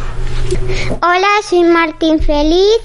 Hola, 1.02 1.28
soy 1.42 1.64
Martín 1.64 2.18
Feliz. 2.18 2.80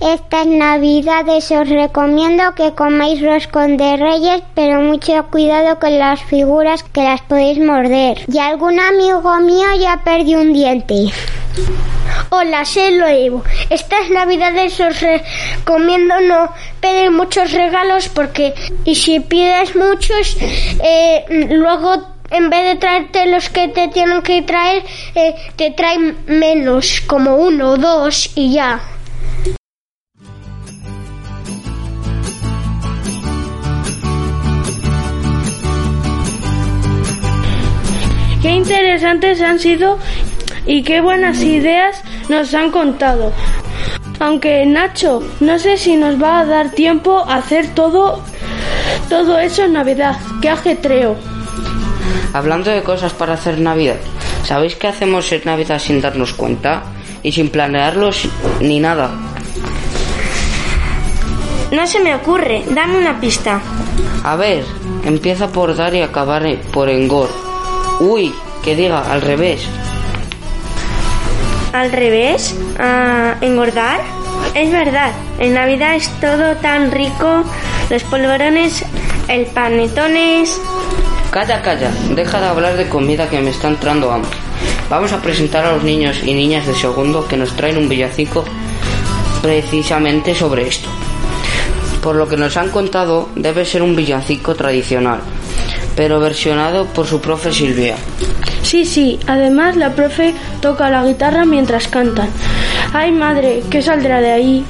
Estas 0.00 0.46
navidades 0.46 1.50
os 1.50 1.68
recomiendo 1.68 2.54
que 2.54 2.72
comáis 2.72 3.20
roscón 3.20 3.76
de 3.76 3.96
reyes, 3.96 4.44
pero 4.54 4.80
mucho 4.80 5.26
cuidado 5.32 5.80
con 5.80 5.98
las 5.98 6.22
figuras 6.22 6.84
que 6.84 7.02
las 7.02 7.22
podéis 7.22 7.58
morder. 7.58 8.24
Y 8.32 8.38
algún 8.38 8.78
amigo 8.78 9.40
mío 9.40 9.66
ya 9.76 10.02
perdió 10.04 10.38
un 10.40 10.52
diente. 10.52 11.10
Hola, 12.30 12.64
soy 12.64 13.26
Evo. 13.26 13.44
Estas 13.70 14.10
navidades 14.10 14.78
os 14.80 15.00
recomiendo 15.00 16.20
no 16.20 16.52
pedir 16.80 17.10
muchos 17.10 17.52
regalos 17.52 18.08
porque 18.08 18.54
y 18.84 18.94
si 18.94 19.20
pides 19.20 19.74
muchos, 19.76 20.36
eh, 20.82 21.24
luego 21.50 22.16
en 22.30 22.50
vez 22.50 22.64
de 22.64 22.76
traerte 22.76 23.26
los 23.26 23.48
que 23.48 23.68
te 23.68 23.88
tienen 23.88 24.22
que 24.22 24.42
traer, 24.42 24.84
eh, 25.14 25.34
te 25.56 25.70
traen 25.70 26.16
menos, 26.26 27.00
como 27.06 27.36
uno 27.36 27.72
o 27.72 27.76
dos 27.76 28.30
y 28.34 28.52
ya. 28.52 28.80
Qué 38.42 38.50
interesantes 38.50 39.40
han 39.40 39.58
sido 39.58 39.98
y 40.66 40.82
qué 40.82 41.00
buenas 41.00 41.42
ideas 41.42 42.02
nos 42.28 42.52
han 42.54 42.70
contado. 42.70 43.32
Aunque 44.18 44.64
Nacho, 44.66 45.22
no 45.40 45.58
sé 45.58 45.76
si 45.76 45.96
nos 45.96 46.20
va 46.22 46.40
a 46.40 46.44
dar 46.46 46.70
tiempo 46.70 47.24
a 47.26 47.36
hacer 47.36 47.74
todo 47.74 48.22
todo 49.08 49.38
eso 49.38 49.64
en 49.64 49.74
Navidad. 49.74 50.16
Qué 50.40 50.48
ajetreo. 50.48 51.16
Hablando 52.32 52.70
de 52.70 52.82
cosas 52.82 53.12
para 53.12 53.34
hacer 53.34 53.58
Navidad, 53.60 53.96
¿sabéis 54.44 54.74
qué 54.76 54.88
hacemos 54.88 55.30
en 55.32 55.42
Navidad 55.44 55.78
sin 55.78 56.00
darnos 56.00 56.32
cuenta? 56.34 56.82
Y 57.22 57.32
sin 57.32 57.50
planearlo 57.50 58.12
si- 58.12 58.30
ni 58.60 58.78
nada. 58.80 59.10
No 61.72 61.86
se 61.86 62.00
me 62.00 62.14
ocurre, 62.14 62.64
dame 62.70 62.98
una 62.98 63.18
pista. 63.20 63.60
A 64.22 64.36
ver, 64.36 64.64
empieza 65.04 65.48
por 65.48 65.74
dar 65.76 65.94
y 65.94 66.02
acabar 66.02 66.44
por 66.72 66.88
engor. 66.88 67.28
Uy, 68.00 68.32
que 68.62 68.76
diga, 68.76 69.00
al 69.12 69.20
revés. 69.22 69.66
¿Al 71.76 71.92
revés? 71.92 72.54
¿A 72.78 73.36
engordar? 73.42 74.00
Es 74.54 74.72
verdad, 74.72 75.12
en 75.38 75.52
Navidad 75.52 75.94
es 75.94 76.08
todo 76.22 76.56
tan 76.56 76.90
rico, 76.90 77.44
los 77.90 78.02
polvorones, 78.04 78.82
el 79.28 79.44
panetones... 79.44 80.58
Calla, 81.30 81.60
calla, 81.60 81.90
deja 82.14 82.40
de 82.40 82.46
hablar 82.46 82.78
de 82.78 82.88
comida 82.88 83.28
que 83.28 83.42
me 83.42 83.50
está 83.50 83.68
entrando 83.68 84.10
hambre. 84.10 84.30
Vamos 84.88 85.12
a 85.12 85.20
presentar 85.20 85.66
a 85.66 85.72
los 85.72 85.84
niños 85.84 86.22
y 86.24 86.32
niñas 86.32 86.66
de 86.66 86.74
segundo 86.74 87.28
que 87.28 87.36
nos 87.36 87.54
traen 87.54 87.76
un 87.76 87.90
villancico 87.90 88.46
precisamente 89.42 90.34
sobre 90.34 90.66
esto. 90.68 90.88
Por 92.02 92.16
lo 92.16 92.26
que 92.26 92.38
nos 92.38 92.56
han 92.56 92.70
contado, 92.70 93.28
debe 93.34 93.66
ser 93.66 93.82
un 93.82 93.94
villancico 93.94 94.54
tradicional, 94.54 95.20
pero 95.94 96.20
versionado 96.20 96.86
por 96.86 97.06
su 97.06 97.20
profe 97.20 97.52
Silvia. 97.52 97.96
Sí, 98.66 98.84
sí, 98.84 99.20
además 99.28 99.76
la 99.76 99.94
profe 99.94 100.34
toca 100.60 100.90
la 100.90 101.04
guitarra 101.04 101.44
mientras 101.44 101.86
cantan. 101.86 102.28
Ay 102.92 103.12
madre, 103.12 103.62
¿qué 103.70 103.80
saldrá 103.80 104.20
de 104.20 104.32
ahí? 104.32 104.64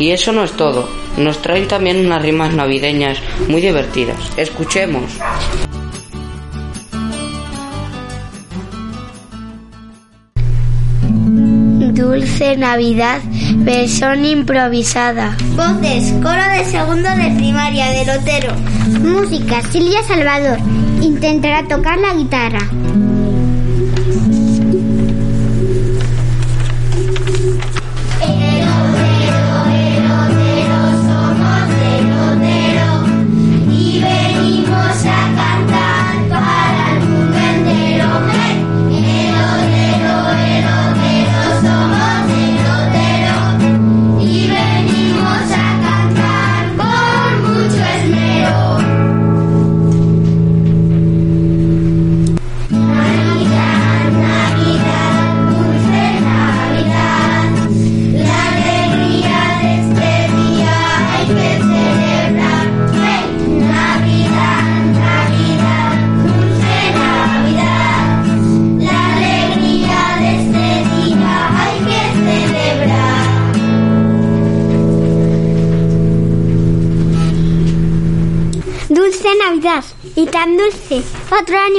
Y 0.00 0.10
eso 0.10 0.32
no 0.32 0.42
es 0.42 0.50
todo, 0.50 0.88
nos 1.16 1.40
traen 1.40 1.68
también 1.68 2.04
unas 2.04 2.20
rimas 2.20 2.52
navideñas 2.54 3.18
muy 3.46 3.60
divertidas. 3.60 4.16
Escuchemos. 4.36 5.04
Dulce 11.92 12.56
Navidad, 12.56 13.20
versión 13.58 14.24
improvisada. 14.24 15.36
Voces, 15.54 16.12
coro 16.20 16.42
de 16.52 16.64
segundo 16.64 17.08
de 17.10 17.32
primaria 17.36 17.90
de 17.90 18.06
Lotero. 18.06 18.52
Música, 19.00 19.62
Silvia 19.70 20.02
Salvador. 20.02 20.58
Intentará 21.00 21.68
tocar 21.68 21.98
la 21.98 22.14
guitarra. 22.14 22.60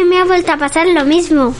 Me 0.05 0.19
ha 0.19 0.25
vuelto 0.25 0.51
a 0.51 0.57
pasar 0.57 0.87
lo 0.87 1.05
mismo. 1.05 1.53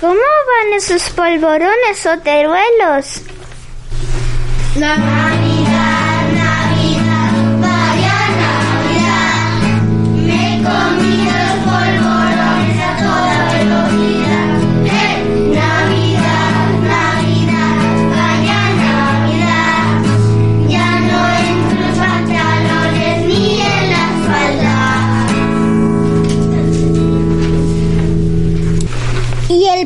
¿Cómo 0.00 0.14
van 0.14 0.72
esos 0.74 1.10
polvorones 1.10 2.06
o 2.06 2.18
teruelos? 2.18 3.20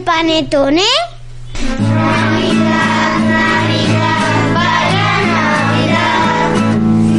Panetone? 0.07 0.87
Navidad, 1.81 3.19
Navidad, 3.35 4.55
vaya 4.55 5.11
Navidad. 5.35 6.49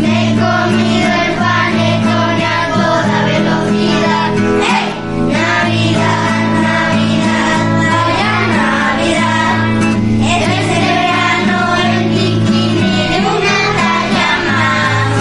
Me 0.02 0.16
he 0.24 0.40
comido 0.40 1.12
el 1.26 1.32
panetone 1.36 2.46
a 2.48 2.64
toda 2.74 3.18
velocidad. 3.28 4.30
¡Eh! 4.72 4.88
Navidad, 5.36 6.40
Navidad, 6.64 7.60
vaya 7.84 8.34
Navidad. 8.62 9.56
Este 10.34 10.80
verano 10.80 11.60
en 11.84 12.04
bikini 12.16 13.00
de 13.12 13.18
una 13.36 13.58
talla 13.80 14.32
más. 14.48 15.12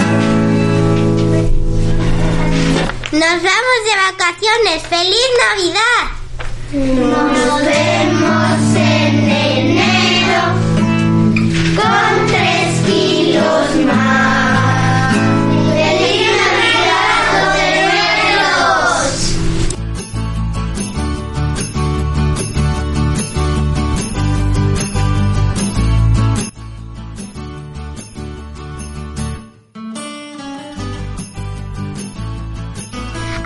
Nos 3.11 3.37
vamos 3.49 3.77
de 3.87 3.93
vacaciones. 4.07 4.77
¡Feliz 4.87 5.29
Navidad! 5.43 6.16
Nos 6.69 7.61
vemos 7.63 8.75
en 8.75 9.29
enero 9.29 10.43
con 11.77 12.27
tres 12.27 12.81
kilos 12.85 13.67
más. 13.85 15.15
¡Feliz 15.73 16.27
Navidad! 16.37 17.55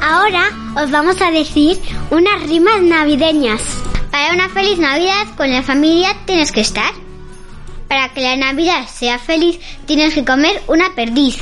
Ahora 0.01 0.45
os 0.75 0.89
vamos 0.89 1.21
a 1.21 1.29
decir 1.29 1.77
unas 2.11 2.43
rimas 2.43 2.81
navideñas. 2.81 3.61
Para 4.11 4.33
una 4.33 4.49
feliz 4.49 4.77
Navidad 4.77 5.27
con 5.37 5.49
la 5.49 5.63
familia 5.63 6.15
tienes 6.25 6.51
que 6.51 6.59
estar. 6.59 6.93
Para 7.87 8.13
que 8.13 8.21
la 8.21 8.35
Navidad 8.35 8.87
sea 8.87 9.17
feliz 9.17 9.59
tienes 9.87 10.13
que 10.13 10.25
comer 10.25 10.61
una 10.67 10.93
perdiz. 10.93 11.37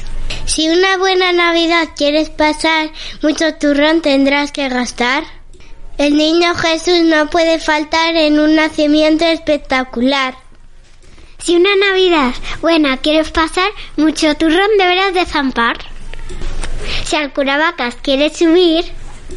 Si 0.45 0.69
una 0.69 0.97
buena 0.97 1.31
Navidad 1.31 1.89
quieres 1.97 2.29
pasar, 2.29 2.91
mucho 3.23 3.55
turrón 3.55 4.01
tendrás 4.01 4.51
que 4.51 4.69
gastar. 4.69 5.23
El 5.97 6.15
niño 6.15 6.53
Jesús 6.53 7.01
no 7.03 7.29
puede 7.29 7.59
faltar 7.59 8.15
en 8.15 8.39
un 8.39 8.55
nacimiento 8.55 9.25
espectacular. 9.25 10.35
Si 11.39 11.55
una 11.55 11.75
Navidad 11.75 12.33
buena 12.61 12.97
quieres 12.97 13.31
pasar, 13.31 13.71
mucho 13.97 14.35
turrón 14.35 14.69
deberás 14.77 15.15
de 15.15 15.25
zampar. 15.25 15.77
Si 17.05 17.15
al 17.15 17.33
curavacas 17.33 17.95
quieres 17.95 18.37
subir, 18.37 18.85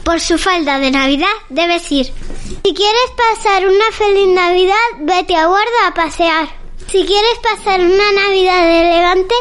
por 0.05 0.20
su 0.20 0.38
falda 0.38 0.78
de 0.78 0.90
Navidad 0.90 1.33
debes 1.48 1.90
ir. 1.92 2.07
Si 2.07 2.74
quieres 2.74 3.11
pasar 3.16 3.66
una 3.66 3.92
feliz 3.92 4.28
Navidad, 4.28 4.74
vete 5.00 5.37
a 5.37 5.46
guarda 5.46 5.87
a 5.87 5.94
pasear. 5.94 6.48
Si 6.90 7.05
quieres 7.05 7.38
pasar 7.42 7.81
una 7.81 8.12
Navidad 8.12 8.68
elegante, 8.68 9.35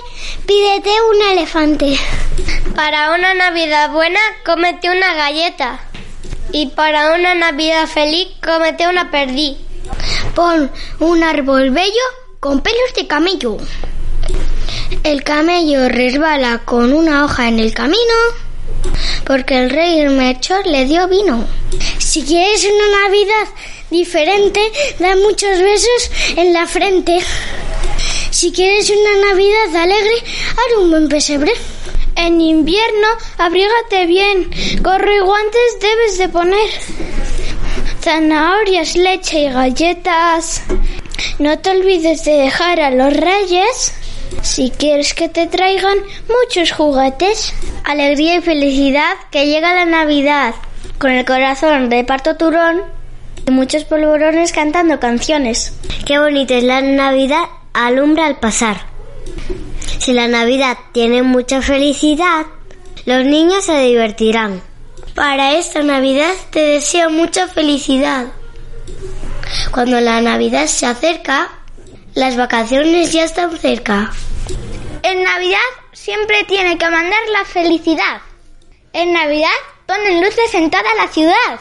pídete 0.45 0.89
un 0.89 1.31
elefante. 1.31 1.99
Para 2.75 3.13
una 3.13 3.33
Navidad 3.33 3.91
buena, 3.91 4.19
cómete 4.45 4.89
una 4.89 5.13
galleta. 5.15 5.79
Y 6.53 6.67
para 6.67 7.13
una 7.13 7.33
Navidad 7.33 7.87
feliz, 7.87 8.27
cómete 8.43 8.87
una 8.87 9.09
perdí. 9.09 9.57
Pon 10.35 10.69
un 10.99 11.23
árbol 11.23 11.69
bello 11.71 11.93
con 12.39 12.61
pelos 12.61 12.93
de 12.95 13.07
camello. 13.07 13.57
El 15.03 15.23
camello 15.23 15.87
resbala 15.87 16.59
con 16.59 16.91
una 16.91 17.23
hoja 17.23 17.47
en 17.47 17.59
el 17.59 17.73
camino 17.73 18.13
porque 19.25 19.59
el 19.59 19.69
rey 19.69 20.07
Melchor 20.09 20.65
le 20.65 20.85
dio 20.85 21.07
vino. 21.07 21.45
Si 21.97 22.23
quieres 22.23 22.63
una 22.65 23.07
Navidad 23.07 23.47
diferente, 23.89 24.59
da 24.99 25.15
muchos 25.15 25.59
besos 25.59 26.11
en 26.35 26.53
la 26.53 26.67
frente. 26.67 27.19
Si 28.31 28.51
quieres 28.51 28.89
una 28.89 29.29
Navidad 29.29 29.75
alegre, 29.75 30.15
haz 30.51 30.77
un 30.79 30.91
buen 30.91 31.09
pesebre. 31.09 31.51
En 32.15 32.41
invierno, 32.41 33.07
abrígate 33.37 34.05
bien, 34.05 34.49
gorro 34.81 35.13
y 35.13 35.19
guantes 35.19 35.79
debes 35.79 36.17
de 36.17 36.29
poner. 36.29 36.69
zanahorias, 38.01 38.95
leche 38.95 39.43
y 39.43 39.49
galletas. 39.49 40.63
No 41.39 41.57
te 41.59 41.69
olvides 41.71 42.25
de 42.25 42.33
dejar 42.33 42.79
a 42.79 42.91
los 42.91 43.13
reyes 43.13 43.93
si 44.41 44.71
quieres 44.71 45.13
que 45.13 45.29
te 45.29 45.47
traigan 45.47 45.97
muchos 46.27 46.71
juguetes. 46.71 47.53
Alegría 47.83 48.37
y 48.37 48.41
felicidad 48.41 49.13
que 49.31 49.47
llega 49.47 49.73
la 49.73 49.85
Navidad. 49.85 50.55
Con 50.97 51.11
el 51.11 51.25
corazón 51.25 51.89
de 51.89 52.03
parto 52.03 52.37
turón 52.37 52.81
y 53.47 53.51
muchos 53.51 53.83
polvorones 53.83 54.51
cantando 54.51 54.99
canciones. 54.99 55.73
Qué 56.05 56.19
bonita 56.19 56.55
es 56.55 56.63
la 56.63 56.81
Navidad, 56.81 57.43
alumbra 57.73 58.25
al 58.25 58.39
pasar. 58.39 58.85
Si 59.99 60.13
la 60.13 60.27
Navidad 60.27 60.77
tiene 60.93 61.21
mucha 61.21 61.61
felicidad, 61.61 62.45
los 63.05 63.25
niños 63.25 63.65
se 63.65 63.79
divertirán. 63.79 64.61
Para 65.15 65.55
esta 65.55 65.83
Navidad 65.83 66.31
te 66.51 66.59
deseo 66.61 67.09
mucha 67.09 67.47
felicidad. 67.47 68.27
Cuando 69.71 69.99
la 69.99 70.21
Navidad 70.21 70.67
se 70.67 70.85
acerca, 70.85 71.49
las 72.13 72.35
vacaciones 72.35 73.11
ya 73.11 73.23
están 73.23 73.57
cerca. 73.57 74.11
En 75.03 75.23
Navidad 75.23 75.59
siempre 75.93 76.43
tiene 76.43 76.77
que 76.77 76.89
mandar 76.89 77.19
la 77.31 77.45
felicidad. 77.45 78.21
En 78.93 79.13
Navidad 79.13 79.49
ponen 79.85 80.21
luces 80.21 80.53
en 80.53 80.69
toda 80.69 80.93
la 80.97 81.07
ciudad. 81.07 81.59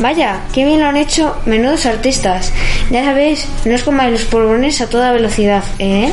Vaya, 0.00 0.42
qué 0.52 0.64
bien 0.64 0.80
lo 0.80 0.86
han 0.86 0.96
hecho 0.96 1.36
menudos 1.46 1.86
artistas. 1.86 2.52
Ya 2.90 3.04
sabéis, 3.04 3.46
no 3.64 3.72
es 3.72 3.84
como 3.84 4.02
los 4.02 4.24
polvorones 4.24 4.80
a 4.80 4.88
toda 4.88 5.12
velocidad, 5.12 5.62
¿eh? 5.78 6.12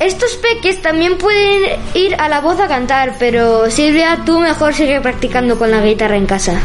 Estos 0.00 0.36
peques 0.36 0.80
también 0.80 1.18
pueden 1.18 1.80
ir 1.94 2.14
a 2.18 2.28
la 2.28 2.40
voz 2.40 2.60
a 2.60 2.68
cantar, 2.68 3.16
pero 3.18 3.68
Silvia, 3.68 4.20
tú 4.24 4.38
mejor 4.38 4.72
sigue 4.72 5.00
practicando 5.00 5.58
con 5.58 5.72
la 5.72 5.80
guitarra 5.80 6.16
en 6.16 6.26
casa. 6.26 6.60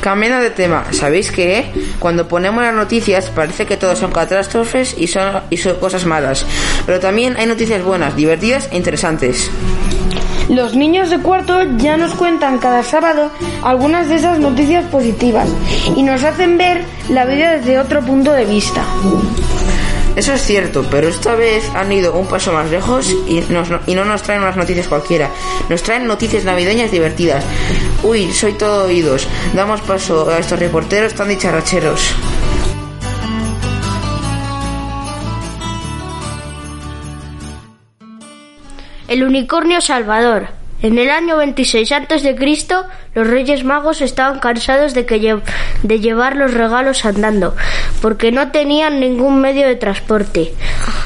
Cambiando 0.00 0.38
de 0.38 0.50
tema, 0.50 0.84
¿sabéis 0.92 1.30
qué? 1.32 1.72
Cuando 1.98 2.28
ponemos 2.28 2.62
las 2.62 2.72
noticias 2.72 3.26
parece 3.26 3.66
que 3.66 3.76
todo 3.76 3.96
son 3.96 4.12
catástrofes 4.12 4.94
y 4.96 5.08
son, 5.08 5.42
y 5.50 5.56
son 5.56 5.76
cosas 5.76 6.06
malas, 6.06 6.46
pero 6.86 7.00
también 7.00 7.36
hay 7.36 7.46
noticias 7.46 7.82
buenas, 7.82 8.16
divertidas 8.16 8.68
e 8.70 8.76
interesantes. 8.76 9.50
Los 10.48 10.74
niños 10.74 11.10
de 11.10 11.18
cuarto 11.18 11.62
ya 11.76 11.96
nos 11.96 12.14
cuentan 12.14 12.58
cada 12.58 12.82
sábado 12.82 13.30
algunas 13.62 14.08
de 14.08 14.16
esas 14.16 14.38
noticias 14.38 14.84
positivas 14.86 15.48
y 15.96 16.02
nos 16.02 16.22
hacen 16.24 16.58
ver 16.58 16.84
la 17.08 17.24
vida 17.24 17.56
desde 17.56 17.78
otro 17.78 18.00
punto 18.00 18.32
de 18.32 18.46
vista. 18.46 18.84
Eso 20.20 20.34
es 20.34 20.42
cierto, 20.42 20.84
pero 20.90 21.08
esta 21.08 21.34
vez 21.34 21.66
han 21.74 21.90
ido 21.90 22.12
un 22.12 22.26
paso 22.26 22.52
más 22.52 22.70
lejos 22.70 23.10
y, 23.26 23.40
no 23.48 24.04
nos 24.04 24.22
traen 24.22 24.42
unas 24.42 24.54
noticias 24.54 24.86
cualquiera. 24.86 25.30
Nos 25.70 25.82
traen 25.82 26.06
noticias 26.06 26.44
navideñas 26.44 26.90
divertidas. 26.90 27.42
Uy, 28.02 28.30
soy 28.30 28.52
todo 28.52 28.84
oídos. 28.84 29.26
Damos 29.54 29.80
paso 29.80 30.28
a 30.28 30.36
estos 30.36 30.58
reporteros 30.58 31.14
tan 31.14 31.30
dicharracheros. 31.30 32.14
El 39.08 39.24
unicornio 39.24 39.80
Salvador. 39.80 40.48
En 40.82 40.98
el 40.98 41.08
año 41.08 41.38
26 41.38 41.92
a.C., 41.92 42.34
los 43.14 43.26
Reyes 43.26 43.64
Magos 43.64 44.00
estaban 44.00 44.38
cansados 44.38 44.94
de, 44.94 45.04
que 45.04 45.40
de 45.82 46.00
llevar 46.00 46.36
los 46.36 46.54
regalos 46.54 47.04
andando, 47.04 47.56
porque 48.00 48.30
no 48.30 48.50
tenían 48.52 49.00
ningún 49.00 49.40
medio 49.40 49.66
de 49.66 49.76
transporte. 49.76 50.54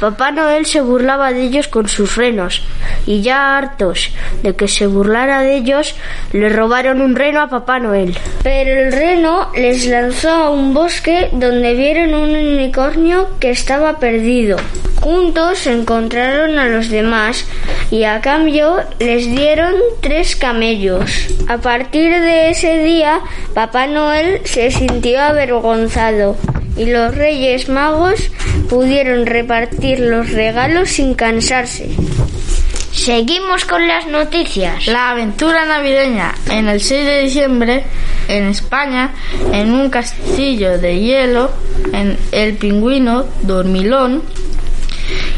Papá 0.01 0.31
Noel 0.31 0.67
se 0.67 0.81
burlaba 0.81 1.33
de 1.33 1.43
ellos 1.43 1.69
con 1.69 1.89
sus 1.89 2.17
renos, 2.17 2.63
y 3.07 3.23
ya 3.23 3.57
hartos 3.57 4.11
de 4.43 4.55
que 4.55 4.69
se 4.69 4.87
burlara 4.87 5.41
de 5.41 5.57
ellos, 5.57 5.95
le 6.33 6.49
robaron 6.49 7.01
un 7.01 7.17
reno 7.17 7.41
a 7.41 7.49
Papá 7.49 7.79
Noel. 7.79 8.17
Pero 8.43 8.83
el 8.83 8.93
reno 8.93 9.51
les 9.55 9.87
lanzó 9.87 10.31
a 10.31 10.51
un 10.51 10.75
bosque 10.75 11.31
donde 11.33 11.75
vieron 11.75 12.15
un 12.15 12.31
unicornio 12.31 13.31
que 13.41 13.51
estaba 13.51 13.99
perdido. 13.99 14.59
Juntos 15.01 15.67
encontraron 15.67 16.59
a 16.59 16.69
los 16.69 16.89
demás 16.89 17.47
y 17.91 18.05
a 18.05 18.21
cambio 18.21 18.77
les 18.99 19.27
dieron 19.27 19.75
tres 20.01 20.35
camellos. 20.35 21.27
A 21.49 21.59
partir 21.95 22.21
de 22.23 22.51
ese 22.51 22.79
día, 22.79 23.21
Papá 23.55 23.87
Noel 23.87 24.41
se 24.43 24.73
sintió 24.73 25.21
avergonzado 25.21 26.37
y 26.77 26.87
los 26.87 27.15
Reyes 27.15 27.69
Magos 27.69 28.33
pudieron 28.69 29.27
repartir 29.27 30.01
los 30.01 30.33
regalos 30.33 30.89
sin 30.91 31.15
cansarse. 31.15 31.89
Seguimos 32.91 33.65
con 33.65 33.87
las 33.87 34.09
noticias. 34.09 34.89
La 34.89 35.11
aventura 35.11 35.67
navideña. 35.67 36.35
En 36.51 36.67
el 36.67 36.81
6 36.81 37.07
de 37.07 37.21
diciembre, 37.21 37.85
en 38.27 38.49
España, 38.49 39.15
en 39.53 39.73
un 39.73 39.89
castillo 39.89 40.79
de 40.79 40.99
hielo, 40.99 41.53
en 41.93 42.19
el 42.33 42.55
pingüino 42.55 43.25
dormilón 43.43 44.25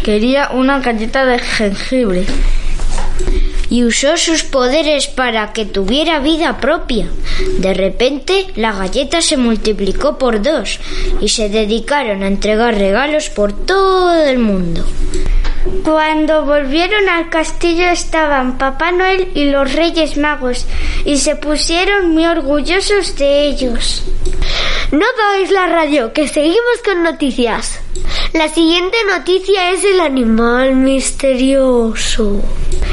quería 0.02 0.48
una 0.54 0.80
galleta 0.80 1.26
de 1.26 1.38
jengibre. 1.38 2.24
Y 3.70 3.84
usó 3.84 4.16
sus 4.16 4.42
poderes 4.42 5.06
para 5.06 5.52
que 5.52 5.64
tuviera 5.64 6.18
vida 6.20 6.58
propia. 6.60 7.06
De 7.58 7.74
repente, 7.74 8.46
la 8.56 8.72
galleta 8.72 9.20
se 9.20 9.36
multiplicó 9.36 10.18
por 10.18 10.42
dos 10.42 10.78
y 11.20 11.28
se 11.28 11.48
dedicaron 11.48 12.22
a 12.22 12.28
entregar 12.28 12.76
regalos 12.76 13.30
por 13.30 13.52
todo 13.52 14.24
el 14.24 14.38
mundo. 14.38 14.84
Cuando 15.82 16.44
volvieron 16.44 17.08
al 17.08 17.28
castillo 17.28 17.86
estaban 17.86 18.58
Papá 18.58 18.92
Noel 18.92 19.28
y 19.34 19.50
los 19.50 19.72
Reyes 19.72 20.16
Magos 20.16 20.66
y 21.04 21.18
se 21.18 21.36
pusieron 21.36 22.10
muy 22.10 22.26
orgullosos 22.26 23.16
de 23.16 23.46
ellos. 23.46 24.04
No 24.92 25.04
apaguéis 25.04 25.50
la 25.50 25.66
radio, 25.66 26.12
que 26.12 26.28
seguimos 26.28 26.80
con 26.84 27.02
noticias. 27.02 27.80
La 28.32 28.48
siguiente 28.48 28.96
noticia 29.08 29.72
es 29.72 29.82
el 29.82 30.00
animal 30.00 30.76
misterioso. 30.76 32.40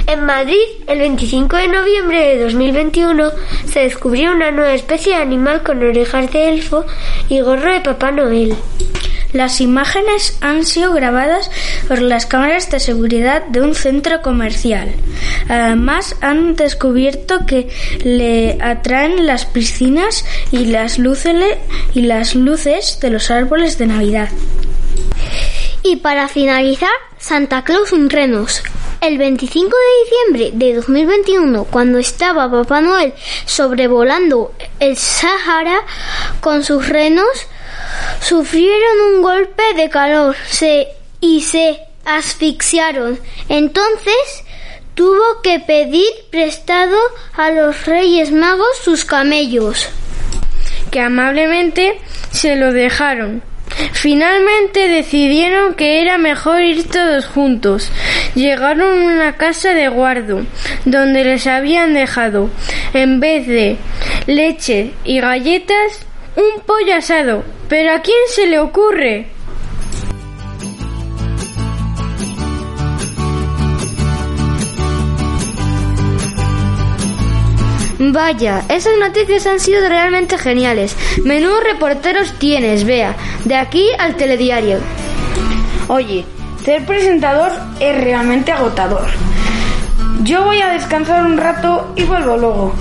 En 0.08 0.26
Madrid, 0.26 0.58
el 0.88 0.98
25 0.98 1.56
de 1.56 1.68
noviembre 1.68 2.20
de 2.20 2.44
2021, 2.46 3.32
se 3.72 3.82
descubrió 3.82 4.32
una 4.32 4.50
nueva 4.50 4.74
especie 4.74 5.16
de 5.16 5.22
animal 5.22 5.62
con 5.62 5.84
orejas 5.84 6.32
de 6.34 6.50
elfo 6.50 6.84
y 7.30 7.42
gorro 7.42 7.72
de 7.72 7.82
Papá 7.82 8.10
Noel. 8.12 8.56
Las 9.34 9.62
imágenes 9.62 10.38
han 10.42 10.64
sido 10.64 10.94
grabadas 10.94 11.50
por 11.88 12.02
las 12.02 12.26
cámaras 12.28 12.70
de 12.70 12.80
seguridad 12.80 13.44
de 13.48 13.62
un 13.62 13.74
centro 13.76 14.22
comercial. 14.22 14.94
Además, 15.50 16.16
han 16.22 16.56
descubierto 16.56 17.46
que 17.46 17.68
le 18.04 18.58
atraen 18.62 19.26
las 19.26 19.46
piscinas 19.46 20.24
y 20.52 20.66
las 20.66 21.00
luces, 21.00 21.36
y 21.94 22.04
las 22.04 22.36
luces 22.36 23.00
de 23.02 23.10
los 23.10 23.32
árboles 23.32 23.78
de 23.78 23.88
Navidad. 23.88 24.30
Y 25.82 25.98
para 25.98 26.28
finalizar, 26.28 26.90
Santa 27.18 27.64
Claus 27.64 27.92
en 27.92 28.10
renos. 28.10 28.64
El 29.02 29.18
25 29.18 29.68
de 29.68 30.40
diciembre 30.40 30.66
de 30.66 30.76
2021, 30.76 31.66
cuando 31.66 31.98
estaba 31.98 32.50
Papá 32.50 32.80
Noel 32.80 33.14
sobrevolando 33.46 34.54
el 34.80 34.96
Sahara 34.96 35.82
con 36.40 36.64
sus 36.64 36.88
renos, 36.88 37.28
sufrieron 38.22 39.16
un 39.16 39.22
golpe 39.22 39.64
de 39.76 39.90
calor 39.90 40.36
se, 40.50 40.88
y 41.20 41.42
se 41.42 41.80
asfixiaron. 42.06 43.20
Entonces 43.50 44.44
tuvo 44.96 45.42
que 45.42 45.60
pedir 45.60 46.10
prestado 46.30 46.98
a 47.36 47.52
los 47.52 47.86
Reyes 47.86 48.32
Magos 48.32 48.78
sus 48.84 49.06
camellos. 49.06 49.90
que 50.92 51.00
amablemente 51.00 52.00
se 52.32 52.56
lo 52.56 52.72
dejaron. 52.72 53.42
Finalmente 53.94 54.88
decidieron 54.88 55.74
que 55.74 56.02
era 56.02 56.20
mejor 56.20 56.62
ir 56.62 56.88
todos 56.88 57.26
juntos. 57.26 57.90
Llegaron 58.36 59.02
a 59.02 59.14
una 59.14 59.38
casa 59.38 59.74
de 59.74 59.88
guardo, 59.88 60.46
donde 60.86 61.24
les 61.24 61.48
habían 61.48 61.94
dejado, 61.94 62.50
en 62.94 63.20
vez 63.20 63.48
de 63.48 63.78
leche 64.28 64.92
y 65.04 65.20
galletas, 65.20 66.06
un 66.36 66.62
pollo 66.66 66.96
asado. 66.96 67.44
¿Pero 67.70 67.94
a 67.94 68.02
quién 68.02 68.18
se 68.28 68.48
le 68.48 68.60
ocurre? 68.60 69.28
Vaya, 78.12 78.64
esas 78.70 78.98
noticias 79.00 79.46
han 79.48 79.60
sido 79.60 79.88
realmente 79.88 80.38
geniales. 80.38 80.96
Menudos 81.24 81.64
reporteros 81.64 82.34
tienes, 82.38 82.84
vea, 82.84 83.16
de 83.46 83.56
aquí 83.56 83.88
al 83.98 84.16
telediario. 84.16 84.80
Oye, 85.88 86.26
ser 86.66 86.86
presentador 86.86 87.52
es 87.80 88.04
realmente 88.04 88.52
agotador. 88.52 89.08
Yo 90.24 90.44
voy 90.44 90.62
a 90.62 90.70
descansar 90.70 91.26
un 91.26 91.38
rato 91.38 91.94
y 91.96 92.04
vuelvo 92.04 92.38
luego. 92.38 92.74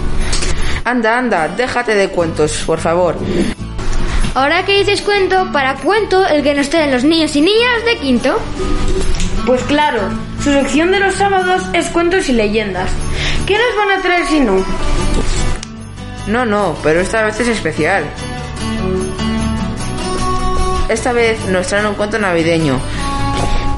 Anda, 0.85 1.19
anda, 1.19 1.49
déjate 1.49 1.95
de 1.95 2.09
cuentos, 2.09 2.65
por 2.67 2.81
favor. 2.81 3.17
Ahora 4.35 4.65
que 4.65 4.79
dices 4.79 5.03
cuento, 5.03 5.51
para 5.53 5.77
cuento 5.77 6.27
el 6.27 6.43
que 6.43 6.55
nos 6.55 6.71
traen 6.71 6.91
los 6.91 7.05
niños 7.05 7.37
y 7.37 7.41
niñas 7.41 7.85
de 7.85 7.99
quinto. 7.99 8.39
Pues 9.47 9.63
claro, 9.65 10.01
su 10.43 10.51
sección 10.51 10.91
de 10.91 11.01
los 11.01 11.15
sábados 11.15 11.63
es 11.73 11.89
cuentos 11.89 12.29
y 12.29 12.33
leyendas. 12.33 12.91
¿Qué 13.47 13.55
nos 13.55 13.77
van 13.77 13.99
a 13.99 14.03
traer 14.03 14.27
si 14.27 14.41
no? 14.41 14.65
No, 16.27 16.45
no, 16.47 16.77
pero 16.83 17.01
esta 17.01 17.23
vez 17.23 17.39
es 17.41 17.49
especial. 17.49 18.05
Esta 20.89 21.13
vez 21.13 21.45
nos 21.47 21.67
traen 21.67 21.87
un 21.87 21.95
cuento 21.95 22.19
navideño. 22.19 22.81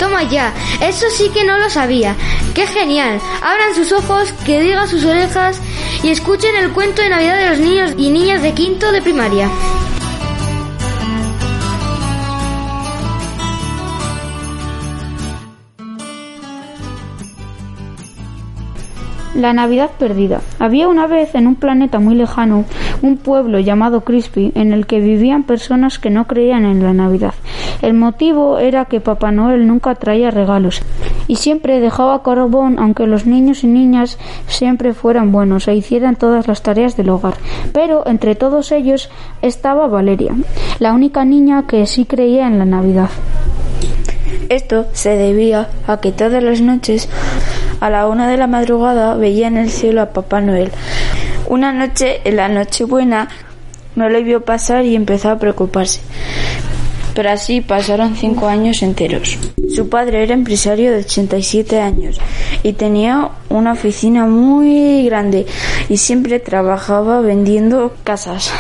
Toma 0.05 0.23
ya, 0.25 0.53
eso 0.83 1.07
sí 1.09 1.31
que 1.31 1.45
no 1.45 1.57
lo 1.57 1.71
sabía. 1.71 2.15
¡Qué 2.55 2.67
genial! 2.67 3.19
Abran 3.41 3.75
sus 3.75 3.91
ojos, 3.91 4.35
que 4.45 4.61
digan 4.61 4.87
sus 4.87 5.03
orejas 5.07 5.63
y 6.03 6.11
escuchen 6.11 6.55
el 6.57 6.73
cuento 6.73 7.01
de 7.01 7.09
Navidad 7.09 7.39
de 7.39 7.49
los 7.49 7.59
niños 7.59 7.95
y 7.97 8.11
niñas 8.11 8.43
de 8.43 8.53
quinto 8.53 8.93
de 8.93 9.01
primaria. 9.01 9.49
La 19.35 19.53
Navidad 19.53 19.91
perdida. 19.99 20.41
Había 20.61 20.87
una 20.87 21.09
vez 21.09 21.35
en 21.35 21.49
un 21.49 21.57
planeta 21.57 21.99
muy 21.99 22.15
lejano 22.15 22.65
un 23.03 23.17
pueblo 23.17 23.59
llamado 23.59 24.03
Crispy 24.03 24.53
en 24.55 24.73
el 24.73 24.87
que 24.87 25.01
vivían 25.01 25.43
personas 25.43 25.99
que 25.99 26.09
no 26.09 26.29
creían 26.29 26.65
en 26.65 26.85
la 26.85 26.93
Navidad. 26.93 27.35
El 27.83 27.95
motivo 27.95 28.59
era 28.59 28.85
que 28.85 29.01
Papá 29.01 29.33
Noel 29.33 29.67
nunca 29.67 29.97
traía 29.97 30.31
regalos 30.31 30.83
y 31.27 31.37
siempre 31.37 31.81
dejaba 31.81 32.23
carbón 32.23 32.79
aunque 32.79 33.09
los 33.09 33.27
niños 33.27 33.65
y 33.65 33.67
niñas 33.67 34.19
siempre 34.47 34.95
fueran 34.95 35.33
buenos 35.33 35.67
e 35.67 35.75
hicieran 35.75 36.15
todas 36.15 36.47
las 36.47 36.63
tareas 36.63 36.97
del 36.97 37.11
hogar. 37.11 37.35
Pero 37.73 38.07
entre 38.07 38.37
todos 38.37 38.71
ellos 38.71 39.11
estaba 39.43 39.89
Valeria, 39.89 40.33
la 40.79 40.93
única 40.93 41.25
niña 41.25 41.67
que 41.67 41.87
sí 41.87 42.05
creía 42.05 42.47
en 42.47 42.61
la 42.61 42.67
Navidad. 42.67 43.11
Esto 44.49 44.87
se 44.93 45.11
debía 45.11 45.69
a 45.87 46.01
que 46.01 46.13
todas 46.13 46.43
las 46.43 46.61
noches 46.61 47.09
a 47.81 47.91
la 47.91 48.07
una 48.07 48.29
de 48.29 48.37
la 48.37 48.47
madrugada 48.47 49.15
veía 49.15 49.49
en 49.49 49.57
el 49.57 49.71
cielo 49.71 50.03
a 50.03 50.13
Papá 50.13 50.41
Noel. 50.41 50.71
Una 51.49 51.73
noche, 51.73 52.21
en 52.25 52.37
la 52.37 52.49
Nochebuena, 52.49 53.29
no 53.97 54.09
le 54.09 54.23
vio 54.23 54.45
pasar 54.45 54.85
y 54.85 54.97
empezó 54.97 55.31
a 55.31 55.39
preocuparse. 55.39 56.01
Pero 57.15 57.31
así 57.31 57.61
pasaron 57.61 58.17
cinco 58.17 58.49
años 58.49 58.83
enteros. 58.83 59.39
Su 59.75 59.89
padre 59.89 60.23
era 60.23 60.35
empresario 60.35 60.91
de 60.91 60.99
87 60.99 61.81
años 61.81 62.21
y 62.63 62.73
tenía 62.73 63.31
una 63.49 63.73
oficina 63.73 64.27
muy 64.27 65.05
grande 65.05 65.47
y 65.89 65.97
siempre 65.97 66.41
trabajaba 66.41 67.21
vendiendo 67.21 67.95
casas. 68.03 68.53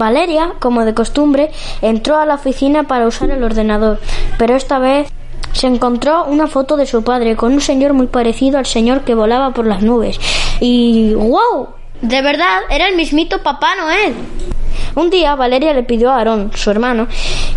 Valeria, 0.00 0.54
como 0.58 0.84
de 0.84 0.94
costumbre, 0.94 1.50
entró 1.82 2.16
a 2.16 2.26
la 2.26 2.34
oficina 2.34 2.84
para 2.84 3.06
usar 3.06 3.30
el 3.30 3.44
ordenador, 3.44 4.00
pero 4.38 4.56
esta 4.56 4.80
vez 4.80 5.12
se 5.52 5.66
encontró 5.66 6.24
una 6.24 6.46
foto 6.46 6.76
de 6.76 6.86
su 6.86 7.04
padre 7.04 7.36
con 7.36 7.52
un 7.52 7.60
señor 7.60 7.92
muy 7.92 8.06
parecido 8.06 8.58
al 8.58 8.66
señor 8.66 9.02
que 9.02 9.14
volaba 9.14 9.52
por 9.52 9.66
las 9.66 9.82
nubes. 9.82 10.18
Y 10.58 11.14
¡wow! 11.14 11.79
De 12.02 12.22
verdad, 12.22 12.60
era 12.70 12.88
el 12.88 12.96
mismito 12.96 13.42
Papá 13.42 13.76
Noel. 13.76 14.14
Un 14.96 15.10
día 15.10 15.34
Valeria 15.34 15.74
le 15.74 15.82
pidió 15.82 16.10
a 16.10 16.16
Aarón, 16.16 16.50
su 16.54 16.70
hermano, 16.70 17.06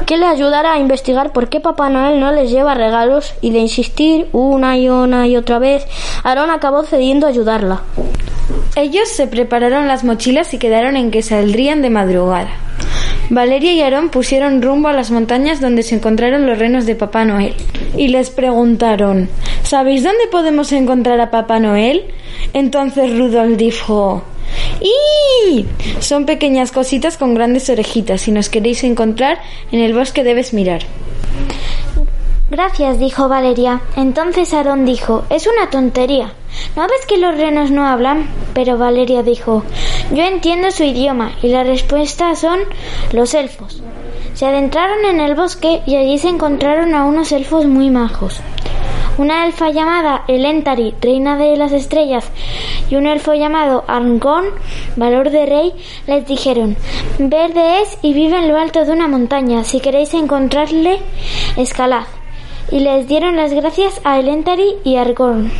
que 0.05 0.17
le 0.17 0.25
ayudara 0.25 0.73
a 0.73 0.79
investigar 0.79 1.31
por 1.31 1.49
qué 1.49 1.59
Papá 1.59 1.89
Noel 1.89 2.19
no 2.19 2.31
les 2.31 2.51
lleva 2.51 2.73
regalos 2.73 3.33
y 3.41 3.51
de 3.51 3.59
insistir 3.59 4.27
una 4.33 4.77
y 4.77 4.89
una 4.89 5.27
y 5.27 5.37
otra 5.37 5.59
vez, 5.59 5.87
Aarón 6.23 6.51
acabó 6.51 6.83
cediendo 6.83 7.25
a 7.25 7.29
ayudarla. 7.29 7.81
Ellos 8.75 9.07
se 9.07 9.27
prepararon 9.27 9.87
las 9.87 10.03
mochilas 10.03 10.53
y 10.53 10.57
quedaron 10.57 10.97
en 10.97 11.09
que 11.09 11.21
saldrían 11.21 11.81
de 11.81 11.89
madrugada. 11.89 12.49
Valeria 13.29 13.71
y 13.71 13.81
Aarón 13.81 14.09
pusieron 14.09 14.61
rumbo 14.61 14.89
a 14.89 14.93
las 14.93 15.09
montañas 15.09 15.61
donde 15.61 15.83
se 15.83 15.95
encontraron 15.95 16.45
los 16.45 16.59
renos 16.59 16.85
de 16.85 16.95
Papá 16.95 17.23
Noel 17.23 17.55
y 17.95 18.09
les 18.09 18.29
preguntaron 18.29 19.29
¿Sabéis 19.63 20.03
dónde 20.03 20.27
podemos 20.29 20.71
encontrar 20.73 21.19
a 21.21 21.31
Papá 21.31 21.59
Noel? 21.59 22.03
Entonces 22.53 23.17
Rudolf 23.17 23.57
dijo 23.57 24.23
¡Y! 24.81 25.65
Son 25.99 26.25
pequeñas 26.25 26.71
cositas 26.71 27.17
con 27.17 27.33
grandes 27.33 27.69
orejitas. 27.69 28.21
Si 28.21 28.31
nos 28.31 28.49
queréis 28.49 28.83
encontrar, 28.83 29.39
en 29.71 29.79
el 29.79 29.93
bosque 29.93 30.23
debes 30.23 30.53
mirar. 30.53 30.81
Gracias, 32.49 32.99
dijo 32.99 33.29
Valeria. 33.29 33.81
Entonces 33.95 34.53
Aarón 34.53 34.85
dijo, 34.85 35.23
es 35.29 35.47
una 35.47 35.69
tontería. 35.69 36.33
¿No 36.75 36.83
ves 36.83 37.05
que 37.07 37.17
los 37.17 37.35
renos 37.35 37.71
no 37.71 37.87
hablan? 37.87 38.29
Pero 38.53 38.77
Valeria 38.77 39.23
dijo, 39.23 39.63
yo 40.11 40.23
entiendo 40.23 40.69
su 40.69 40.83
idioma 40.83 41.31
y 41.41 41.47
la 41.47 41.63
respuesta 41.63 42.35
son 42.35 42.59
los 43.11 43.33
elfos. 43.33 43.81
Se 44.35 44.45
adentraron 44.45 45.05
en 45.05 45.19
el 45.19 45.35
bosque 45.35 45.81
y 45.87 45.95
allí 45.95 46.17
se 46.17 46.29
encontraron 46.29 46.93
a 46.93 47.05
unos 47.05 47.31
elfos 47.31 47.65
muy 47.65 47.89
majos. 47.89 48.41
Una 49.17 49.45
elfa 49.45 49.69
llamada 49.69 50.23
Elentari, 50.27 50.95
reina 50.99 51.37
de 51.37 51.55
las 51.55 51.71
estrellas, 51.71 52.25
y 52.89 52.95
un 52.95 53.05
elfo 53.05 53.33
llamado 53.33 53.83
Arngón, 53.87 54.45
valor 54.95 55.29
de 55.29 55.45
rey, 55.45 55.73
les 56.07 56.25
dijeron, 56.27 56.75
verde 57.19 57.81
es 57.81 57.97
y 58.01 58.13
vive 58.13 58.37
en 58.37 58.47
lo 58.47 58.57
alto 58.57 58.85
de 58.85 58.91
una 58.91 59.07
montaña, 59.07 59.63
si 59.63 59.79
queréis 59.79 60.13
encontrarle, 60.13 60.99
escalad. 61.57 62.05
Y 62.71 62.79
les 62.79 63.07
dieron 63.07 63.35
las 63.35 63.53
gracias 63.53 64.01
a 64.03 64.19
Elentari 64.19 64.75
y 64.83 64.95
Argón. 64.95 65.51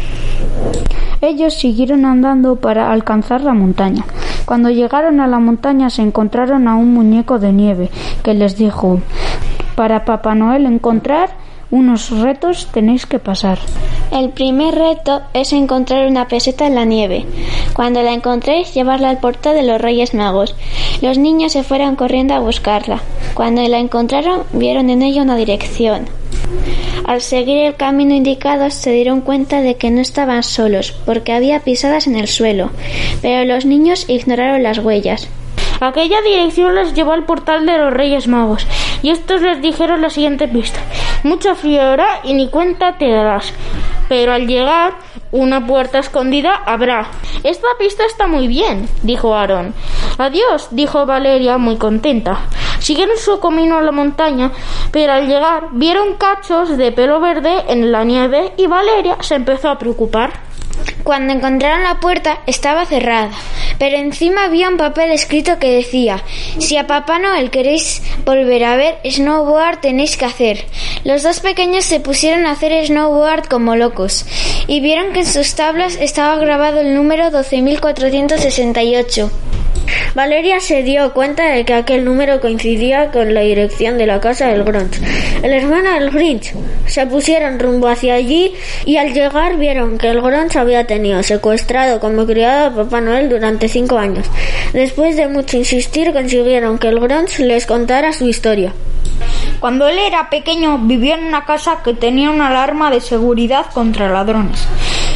Ellos 1.22 1.54
siguieron 1.54 2.06
andando 2.06 2.58
para 2.58 2.92
alcanzar 2.92 3.42
la 3.42 3.54
montaña. 3.54 4.04
Cuando 4.46 4.70
llegaron 4.70 5.20
a 5.22 5.28
la 5.28 5.40
montaña 5.40 5.90
se 5.90 6.02
encontraron 6.02 6.68
a 6.68 6.76
un 6.76 6.94
muñeco 6.94 7.40
de 7.40 7.54
nieve 7.54 7.90
que 8.24 8.34
les 8.34 8.58
dijo 8.58 9.00
para 9.76 10.06
Papá 10.06 10.36
Noel 10.36 10.66
encontrar 10.66 11.32
unos 11.72 12.12
retos 12.20 12.68
tenéis 12.72 13.06
que 13.06 13.20
pasar. 13.20 13.58
El 14.14 14.30
primer 14.30 14.76
reto 14.76 15.24
es 15.34 15.54
encontrar 15.54 16.06
una 16.06 16.28
peseta 16.28 16.68
en 16.68 16.76
la 16.76 16.86
nieve. 16.86 17.26
Cuando 17.74 18.04
la 18.04 18.14
encontréis, 18.14 18.72
llevarla 18.72 19.10
al 19.10 19.18
portal 19.18 19.56
de 19.56 19.64
los 19.64 19.82
Reyes 19.82 20.14
Magos. 20.14 20.54
Los 21.02 21.18
niños 21.18 21.54
se 21.54 21.64
fueron 21.64 21.96
corriendo 21.96 22.36
a 22.36 22.40
buscarla. 22.40 23.02
Cuando 23.34 23.68
la 23.68 23.80
encontraron, 23.80 24.44
vieron 24.54 24.92
en 24.92 25.02
ella 25.02 25.24
una 25.24 25.36
dirección. 25.36 26.06
Al 27.06 27.22
seguir 27.22 27.58
el 27.58 27.76
camino 27.76 28.14
indicado 28.14 28.70
se 28.70 28.92
dieron 28.92 29.22
cuenta 29.22 29.62
de 29.62 29.78
que 29.78 29.90
no 29.90 30.00
estaban 30.00 30.44
solos, 30.44 30.92
porque 31.08 31.34
había 31.34 31.62
pisadas 31.62 32.06
en 32.06 32.16
el 32.16 32.28
suelo, 32.28 32.70
pero 33.24 33.46
los 33.46 33.66
niños 33.66 34.08
ignoraron 34.08 34.62
las 34.62 34.78
huellas. 34.78 35.28
Aquella 35.80 36.22
dirección 36.22 36.76
les 36.76 36.94
llevó 36.94 37.14
al 37.14 37.26
portal 37.26 37.66
de 37.66 37.80
los 37.80 37.92
Reyes 37.92 38.28
Magos, 38.28 38.68
y 39.02 39.10
estos 39.10 39.42
les 39.42 39.60
dijeron 39.60 40.04
la 40.04 40.12
siguiente 40.12 40.48
pista. 40.48 40.80
Mucha 41.24 41.56
frío 41.56 41.82
y 42.24 42.34
ni 42.36 42.48
cuenta 42.50 42.98
te 42.98 43.10
darás. 43.10 43.52
Pero 44.10 44.34
al 44.34 44.48
llegar, 44.48 44.94
una 45.32 45.66
puerta 45.66 46.00
escondida 46.00 46.56
habrá. 46.66 47.08
Esta 47.44 47.68
pista 47.80 48.04
está 48.06 48.28
muy 48.28 48.48
bien, 48.48 48.88
dijo 49.02 49.36
Aarón. 49.36 49.74
Adiós, 50.18 50.68
dijo 50.72 51.06
Valeria 51.06 51.58
muy 51.58 51.78
contenta. 51.78 52.40
Siguieron 52.80 53.18
su 53.18 53.40
camino 53.40 53.78
a 53.78 53.82
la 53.82 53.92
montaña, 53.92 54.52
pero 54.92 55.14
al 55.14 55.28
llegar 55.28 55.70
vieron 55.72 56.16
cachos 56.16 56.78
de 56.78 56.92
pelo 56.92 57.20
verde 57.20 57.64
en 57.70 57.92
la 57.92 58.04
nieve 58.04 58.54
y 58.58 58.68
Valeria 58.68 59.18
se 59.22 59.36
empezó 59.36 59.70
a 59.70 59.80
preocupar. 59.80 60.34
Cuando 61.04 61.34
encontraron 61.34 61.84
la 61.84 62.00
puerta 62.00 62.40
estaba 62.46 62.86
cerrada, 62.86 63.32
pero 63.84 63.98
encima 63.98 64.46
había 64.46 64.70
un 64.70 64.78
papel 64.78 65.12
escrito 65.12 65.60
que 65.60 65.70
decía 65.70 66.24
Si 66.58 66.78
a 66.78 66.88
Papá 66.88 67.20
Noel 67.20 67.52
queréis 67.52 68.02
volver 68.24 68.64
a 68.64 68.78
ver 68.78 68.96
snowboard 69.04 69.82
tenéis 69.82 70.16
que 70.16 70.24
hacer. 70.24 70.66
Los 71.04 71.22
dos 71.22 71.42
pequeños 71.42 71.84
se 71.84 72.00
pusieron 72.00 72.46
a 72.46 72.52
hacer 72.52 72.88
snowboard 72.88 73.50
como 73.50 73.76
locos 73.76 74.26
y 74.68 74.80
vieron 74.80 75.12
que 75.12 75.20
en 75.20 75.26
sus 75.26 75.56
tablas 75.56 75.98
estaba 76.00 76.38
grabado 76.38 76.80
el 76.80 76.96
número 76.96 77.26
12.468. 77.26 79.63
Valeria 80.16 80.60
se 80.60 80.84
dio 80.84 81.14
cuenta 81.14 81.50
de 81.50 81.66
que 81.66 81.74
aquel 81.74 82.06
número 82.06 82.40
coincidía 82.40 83.12
con 83.12 83.34
la 83.34 83.42
dirección 83.42 83.98
de 83.98 84.06
la 84.06 84.20
casa 84.20 84.48
del 84.48 84.64
Grinch. 84.64 85.00
El 85.42 85.54
hermano 85.54 85.92
del 85.94 86.12
Grinch 86.12 86.54
se 86.86 87.06
pusieron 87.08 87.60
rumbo 87.60 87.88
hacia 87.88 88.16
allí 88.16 88.54
y 88.86 88.98
al 88.98 89.14
llegar 89.14 89.58
vieron 89.58 89.98
que 89.98 90.10
el 90.10 90.22
Grinch 90.22 90.56
había 90.56 90.86
tenido 90.86 91.24
secuestrado 91.24 92.00
como 92.00 92.26
criado 92.26 92.68
a 92.68 92.84
Papá 92.84 93.02
Noel 93.02 93.30
durante 93.30 93.68
cinco 93.68 93.98
años. 93.98 94.28
Después 94.74 95.16
de 95.18 95.28
mucho 95.28 95.58
insistir 95.58 96.14
consiguieron 96.14 96.78
que 96.78 96.90
el 96.90 97.00
Grinch 97.00 97.40
les 97.40 97.66
contara 97.66 98.14
su 98.14 98.28
historia. 98.28 98.74
Cuando 99.60 99.88
él 99.88 99.98
era 99.98 100.30
pequeño 100.30 100.78
vivía 100.80 101.16
en 101.16 101.24
una 101.24 101.46
casa 101.46 101.80
que 101.84 101.94
tenía 101.94 102.30
una 102.30 102.50
alarma 102.50 102.92
de 102.92 103.00
seguridad 103.00 103.66
contra 103.74 104.10
ladrones. 104.10 104.68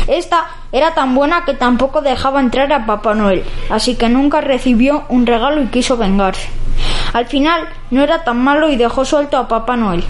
Esta 0.08 0.46
era 0.72 0.93
tan 0.93 1.13
buena 1.15 1.43
que 1.46 1.54
tampoco 1.54 2.02
dejaba 2.02 2.39
entrar 2.39 2.72
a 2.72 2.86
Papá 2.86 3.13
Noel, 3.13 3.43
así 3.70 3.96
que 3.96 4.10
nunca 4.10 4.41
recibió 4.41 5.04
un 5.10 5.26
regalo 5.26 5.62
y 5.62 5.67
quiso 5.67 5.98
vengarse. 5.98 6.50
Al 7.13 7.26
final 7.26 7.67
no 7.91 8.02
era 8.02 8.24
tan 8.24 8.41
malo 8.43 8.70
y 8.70 8.76
dejó 8.76 9.06
suelto 9.06 9.38
a 9.38 9.48
Papá 9.48 9.76
Noel. 9.76 10.04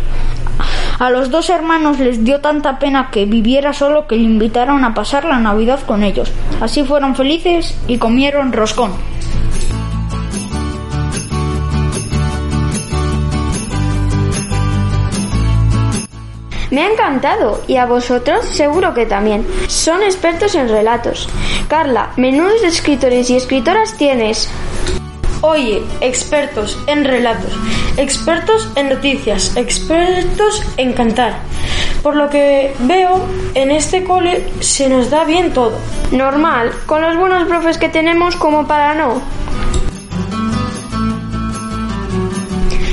A 0.99 1.11
los 1.11 1.29
dos 1.29 1.49
hermanos 1.49 1.99
les 1.99 2.23
dio 2.23 2.41
tanta 2.41 2.79
pena 2.79 3.09
que 3.11 3.25
viviera 3.25 3.71
solo 3.71 4.07
que 4.07 4.15
le 4.15 4.23
invitaron 4.23 4.83
a 4.83 4.95
pasar 4.95 5.25
la 5.25 5.37
Navidad 5.37 5.79
con 5.85 6.03
ellos. 6.03 6.31
Así 6.59 6.83
fueron 6.83 7.15
felices 7.15 7.77
y 7.87 7.97
comieron 7.97 8.51
roscón. 8.51 8.93
Me 16.77 16.83
ha 16.83 16.91
encantado 16.91 17.63
y 17.65 17.77
a 17.77 17.87
vosotros 17.87 18.45
seguro 18.45 18.93
que 18.93 19.07
también. 19.07 19.47
Son 19.67 20.03
expertos 20.03 20.53
en 20.53 20.69
relatos. 20.69 21.27
Carla, 21.67 22.11
menudos 22.17 22.61
escritores 22.61 23.31
y 23.31 23.35
escritoras 23.35 23.97
tienes. 23.97 24.47
Oye, 25.41 25.81
expertos 26.01 26.77
en 26.85 27.03
relatos, 27.03 27.51
expertos 27.97 28.69
en 28.75 28.89
noticias, 28.89 29.57
expertos 29.57 30.63
en 30.77 30.93
cantar. 30.93 31.39
Por 32.03 32.15
lo 32.15 32.29
que 32.29 32.75
veo, 32.81 33.25
en 33.55 33.71
este 33.71 34.03
cole 34.03 34.47
se 34.59 34.87
nos 34.87 35.09
da 35.09 35.23
bien 35.23 35.53
todo. 35.53 35.79
Normal, 36.11 36.71
con 36.85 37.01
los 37.01 37.17
buenos 37.17 37.47
profes 37.47 37.79
que 37.79 37.89
tenemos 37.89 38.35
como 38.35 38.67
para 38.67 38.93
no. 38.93 39.19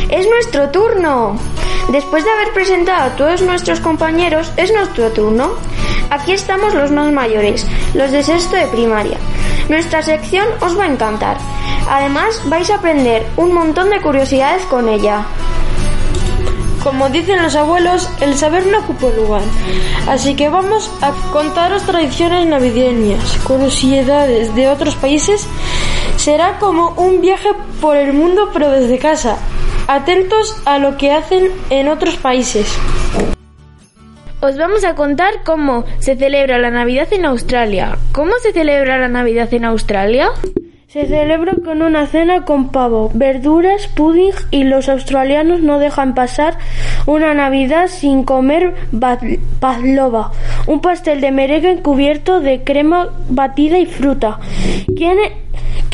Es 0.08 0.26
nuestro 0.26 0.70
turno. 0.70 1.38
Después 1.88 2.24
de 2.24 2.30
haber 2.30 2.52
presentado 2.52 3.04
a 3.04 3.16
todos 3.16 3.42
nuestros 3.42 3.80
compañeros, 3.80 4.50
es 4.56 4.72
nuestro 4.72 5.10
turno. 5.12 5.52
Aquí 6.10 6.32
estamos 6.32 6.74
los 6.74 6.90
más 6.90 7.12
mayores, 7.12 7.66
los 7.94 8.10
de 8.10 8.22
sexto 8.22 8.56
de 8.56 8.66
primaria. 8.66 9.18
Nuestra 9.68 10.02
sección 10.02 10.46
os 10.60 10.78
va 10.78 10.84
a 10.84 10.92
encantar. 10.92 11.36
Además, 11.88 12.40
vais 12.46 12.70
a 12.70 12.76
aprender 12.76 13.26
un 13.36 13.52
montón 13.52 13.90
de 13.90 14.00
curiosidades 14.00 14.64
con 14.64 14.88
ella. 14.88 15.26
Como 16.82 17.08
dicen 17.08 17.42
los 17.42 17.56
abuelos, 17.56 18.10
el 18.20 18.36
saber 18.36 18.66
no 18.66 18.78
ocupa 18.78 19.08
lugar. 19.16 19.42
Así 20.06 20.34
que 20.34 20.48
vamos 20.48 20.90
a 21.00 21.12
contaros 21.32 21.82
tradiciones 21.84 22.46
navideñas, 22.46 23.38
curiosidades 23.44 24.54
de 24.54 24.68
otros 24.68 24.94
países. 24.94 25.46
Será 26.16 26.58
como 26.58 26.90
un 26.96 27.20
viaje 27.20 27.50
por 27.80 27.96
el 27.96 28.12
mundo 28.12 28.50
pero 28.52 28.70
desde 28.70 28.98
casa. 28.98 29.38
Atentos 29.86 30.56
a 30.64 30.78
lo 30.78 30.96
que 30.96 31.12
hacen 31.12 31.50
en 31.68 31.88
otros 31.88 32.16
países. 32.16 32.78
Os 34.40 34.56
vamos 34.56 34.82
a 34.84 34.94
contar 34.94 35.42
cómo 35.44 35.84
se 35.98 36.16
celebra 36.16 36.58
la 36.58 36.70
Navidad 36.70 37.12
en 37.12 37.26
Australia. 37.26 37.98
¿Cómo 38.12 38.32
se 38.42 38.52
celebra 38.52 38.98
la 38.98 39.08
Navidad 39.08 39.52
en 39.52 39.66
Australia? 39.66 40.30
Se 40.86 41.06
celebra 41.06 41.54
con 41.62 41.82
una 41.82 42.06
cena 42.06 42.44
con 42.46 42.70
pavo, 42.70 43.10
verduras, 43.12 43.86
pudding 43.88 44.32
y 44.50 44.64
los 44.64 44.88
australianos 44.88 45.60
no 45.60 45.78
dejan 45.78 46.14
pasar 46.14 46.56
una 47.04 47.34
Navidad 47.34 47.88
sin 47.88 48.24
comer 48.24 48.74
pavlova, 49.60 50.32
un 50.66 50.80
pastel 50.80 51.20
de 51.20 51.30
merengue 51.30 51.82
cubierto 51.82 52.40
de 52.40 52.64
crema 52.64 53.08
batida 53.28 53.78
y 53.78 53.86
fruta. 53.86 54.38
¿Quién, 54.96 55.18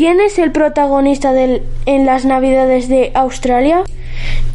quién 0.00 0.18
es 0.18 0.38
el 0.38 0.50
protagonista 0.50 1.34
del, 1.34 1.62
en 1.84 2.06
las 2.06 2.24
Navidades 2.24 2.88
de 2.88 3.10
Australia? 3.12 3.82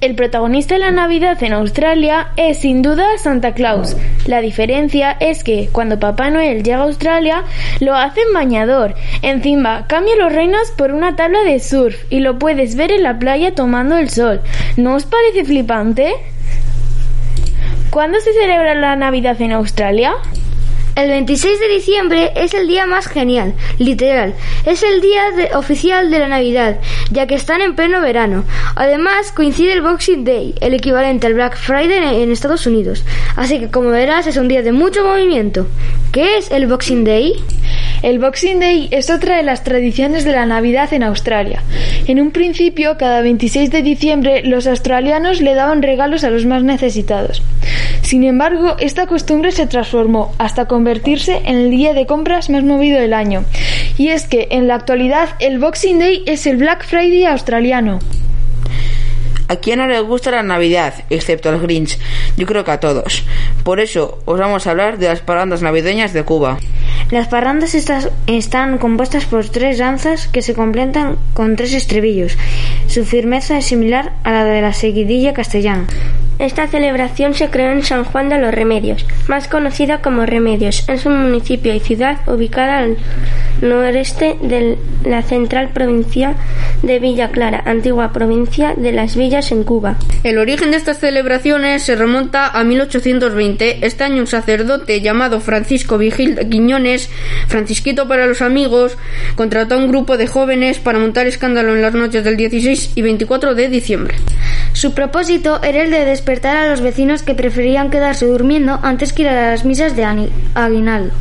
El 0.02 0.16
protagonista 0.16 0.74
de 0.74 0.80
la 0.80 0.90
Navidad 0.90 1.44
en 1.44 1.54
Australia 1.54 2.30
es 2.36 2.58
sin 2.58 2.82
duda 2.82 3.06
Santa 3.20 3.54
Claus. 3.54 3.96
La 4.26 4.42
diferencia 4.42 5.16
es 5.20 5.44
que 5.44 5.70
cuando 5.72 6.00
Papá 6.00 6.32
Noel 6.32 6.64
llega 6.64 6.80
a 6.80 6.84
Australia 6.86 7.44
lo 7.80 7.94
hace 7.94 8.22
en 8.22 8.34
bañador. 8.34 8.96
Encima 9.22 9.86
cambia 9.86 10.16
los 10.16 10.34
reinos 10.34 10.72
por 10.72 10.92
una 10.92 11.16
tabla 11.16 11.44
de 11.44 11.60
surf 11.60 11.96
y 12.10 12.22
lo 12.22 12.40
puedes 12.40 12.76
ver 12.76 12.92
en 12.92 13.04
la 13.04 13.20
playa 13.20 13.54
tomando 13.54 14.00
el 14.00 14.10
sol. 14.10 14.42
¿No 14.78 14.96
os 14.96 15.06
parece 15.06 15.46
flipante? 15.46 16.12
¿Cuándo 17.92 18.20
se 18.20 18.34
celebra 18.34 18.74
la 18.74 18.96
Navidad 18.96 19.40
en 19.40 19.52
Australia? 19.52 20.16
El 20.96 21.10
26 21.10 21.60
de 21.60 21.68
diciembre 21.68 22.32
es 22.38 22.54
el 22.54 22.68
día 22.68 22.86
más 22.86 23.08
genial, 23.08 23.54
literal. 23.80 24.34
Es 24.66 24.82
el 24.82 25.02
día 25.02 25.24
oficial 25.56 26.10
de 26.10 26.20
la 26.20 26.30
Navidad, 26.30 26.78
ya 27.12 27.28
que 27.28 27.36
están 27.36 27.60
en 27.60 27.76
pleno 27.76 28.00
verano. 28.00 28.46
Además, 28.76 29.34
coincide 29.34 29.74
el 29.74 29.82
Boxing 29.82 30.24
Day, 30.24 30.56
el 30.62 30.74
equivalente 30.74 31.28
al 31.28 31.34
Black 31.34 31.58
Friday 31.58 32.24
en 32.24 32.32
Estados 32.32 32.66
Unidos. 32.66 33.04
Así 33.36 33.60
que, 33.60 33.70
como 33.70 33.90
verás, 33.90 34.26
es 34.26 34.38
un 34.38 34.48
día 34.48 34.62
de 34.62 34.72
mucho 34.72 35.04
movimiento. 35.04 35.68
¿Qué 36.14 36.38
es 36.38 36.50
el 36.50 36.66
Boxing 36.66 37.04
Day? 37.04 37.34
El 38.02 38.20
Boxing 38.20 38.62
Day 38.62 38.88
es 38.92 39.10
otra 39.10 39.36
de 39.36 39.44
las 39.44 39.66
tradiciones 39.66 40.24
de 40.24 40.32
la 40.32 40.46
Navidad 40.46 40.94
en 40.94 41.04
Australia. 41.04 41.62
En 42.08 42.22
un 42.22 42.32
principio, 42.32 42.98
cada 42.98 43.22
26 43.22 43.70
de 43.70 43.82
diciembre, 43.82 44.44
los 44.46 44.66
australianos 44.66 45.42
le 45.42 45.56
daban 45.56 45.82
regalos 45.82 46.24
a 46.24 46.30
los 46.30 46.46
más 46.46 46.64
necesitados. 46.64 47.42
Sin 48.02 48.24
embargo, 48.24 48.76
esta 48.80 49.08
costumbre 49.08 49.52
se 49.52 49.66
transformó 49.66 50.34
hasta 50.38 50.68
convertirse 50.68 50.85
en 50.88 51.56
el 51.58 51.72
día 51.72 51.94
de 51.94 52.06
compras 52.06 52.50
más 52.50 52.64
movido 52.64 53.00
del 53.00 53.14
año. 53.14 53.44
Y 53.98 54.10
es 54.10 54.28
que, 54.28 54.48
en 54.52 54.68
la 54.68 54.76
actualidad, 54.76 55.30
el 55.40 55.60
Boxing 55.60 56.00
Day 56.00 56.24
es 56.26 56.46
el 56.46 56.58
Black 56.58 56.86
Friday 56.86 57.26
australiano. 57.26 58.00
¿A 59.48 59.58
quién 59.58 59.78
no 59.78 59.88
le 59.88 60.00
gusta 60.00 60.32
la 60.32 60.42
Navidad, 60.42 60.94
excepto 61.10 61.50
al 61.50 61.60
Grinch? 61.60 62.00
Yo 62.36 62.48
creo 62.48 62.64
que 62.64 62.72
a 62.72 62.80
todos. 62.80 63.24
Por 63.64 63.80
eso 63.80 64.20
os 64.26 64.40
vamos 64.40 64.66
a 64.66 64.72
hablar 64.72 64.98
de 64.98 65.08
las 65.08 65.20
parrandas 65.20 65.62
navideñas 65.62 66.14
de 66.14 66.24
Cuba. 66.24 66.58
Las 67.12 67.28
parrandas 67.28 67.76
estas 67.76 68.10
están 68.26 68.80
compuestas 68.80 69.26
por 69.26 69.48
tres 69.48 69.78
danzas 69.78 70.28
que 70.28 70.42
se 70.42 70.56
completan 70.56 71.18
con 71.34 71.56
tres 71.56 71.74
estribillos. 71.74 72.38
Su 72.88 73.06
firmeza 73.06 73.58
es 73.58 73.66
similar 73.66 74.14
a 74.24 74.32
la 74.32 74.46
de 74.46 74.62
la 74.62 74.74
seguidilla 74.74 75.34
castellana. 75.34 75.86
Esta 76.38 76.68
celebración 76.68 77.34
se 77.34 77.50
creó 77.50 77.72
en 77.72 77.84
San 77.84 78.04
Juan 78.04 78.28
de 78.28 78.40
los 78.40 78.54
Remedios, 78.54 79.06
más 79.28 79.48
conocida 79.48 80.02
como 80.02 80.26
Remedios. 80.26 80.88
Es 80.90 81.06
un 81.06 81.22
municipio 81.22 81.74
y 81.74 81.80
ciudad 81.80 82.18
ubicada 82.28 82.80
al 82.80 82.98
noreste 83.62 84.36
de 84.42 84.78
la 85.06 85.22
central 85.22 85.70
provincia 85.70 86.36
de 86.84 87.00
Villa 87.00 87.32
Clara, 87.32 87.64
antigua 87.66 88.12
provincia 88.12 88.74
de 88.76 88.92
las 88.92 89.16
Villas 89.16 89.52
en 89.52 89.64
Cuba. 89.64 89.98
El 90.24 90.38
origen 90.38 90.72
de 90.72 90.78
estas 90.78 91.00
celebraciones 91.00 91.84
se 91.84 91.96
remonta 91.96 92.48
a 92.48 92.64
1820. 92.64 93.86
Este 93.86 94.04
año 94.04 94.22
un 94.22 94.28
sacerdote 94.28 95.02
llamado 95.02 95.40
Francisco 95.40 95.98
Vigil 95.98 96.38
Quiñones, 96.50 97.10
Francisquito 97.48 98.08
para 98.08 98.28
los 98.28 98.42
amigos, 98.42 98.98
contrató 99.36 99.76
a 99.76 99.78
un 99.78 99.88
grupo 99.88 100.18
de 100.18 100.28
jóvenes 100.28 100.80
para 100.80 101.00
montar 101.00 101.28
escándalo 101.28 101.76
en 101.76 101.82
las 101.82 101.94
noches 101.94 102.24
del 102.24 102.36
16 102.36 102.92
y 102.96 103.02
24 103.02 103.56
de 103.56 103.70
diciembre. 103.70 104.16
Su 104.76 104.94
propósito 104.94 105.64
era 105.64 105.84
el 105.84 105.90
de 105.90 106.04
despertar 106.04 106.58
a 106.58 106.68
los 106.68 106.82
vecinos 106.82 107.24
que 107.24 107.34
preferían 107.34 107.90
quedarse 107.90 108.26
durmiendo 108.26 108.78
antes 108.84 109.14
que 109.14 109.22
ir 109.22 109.30
a 109.30 109.52
las 109.52 109.64
misas 109.64 109.96
de 109.96 110.04
aguinaldo. 110.54 111.14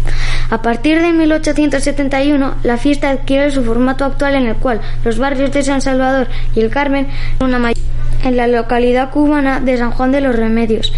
A 0.50 0.60
partir 0.60 1.00
de 1.00 1.12
1871, 1.12 2.56
la 2.64 2.76
fiesta 2.78 3.10
adquiere 3.10 3.52
su 3.52 3.62
formato 3.62 4.04
actual 4.04 4.34
en 4.34 4.46
el 4.46 4.56
cual 4.56 4.80
los 5.04 5.18
barrios 5.18 5.52
de 5.52 5.62
San 5.62 5.80
Salvador 5.80 6.26
y 6.56 6.62
el 6.62 6.70
Carmen, 6.70 7.06
en 7.38 8.36
la 8.36 8.48
localidad 8.48 9.10
cubana 9.10 9.60
de 9.60 9.78
San 9.78 9.92
Juan 9.92 10.10
de 10.10 10.20
los 10.20 10.34
Remedios, 10.34 10.92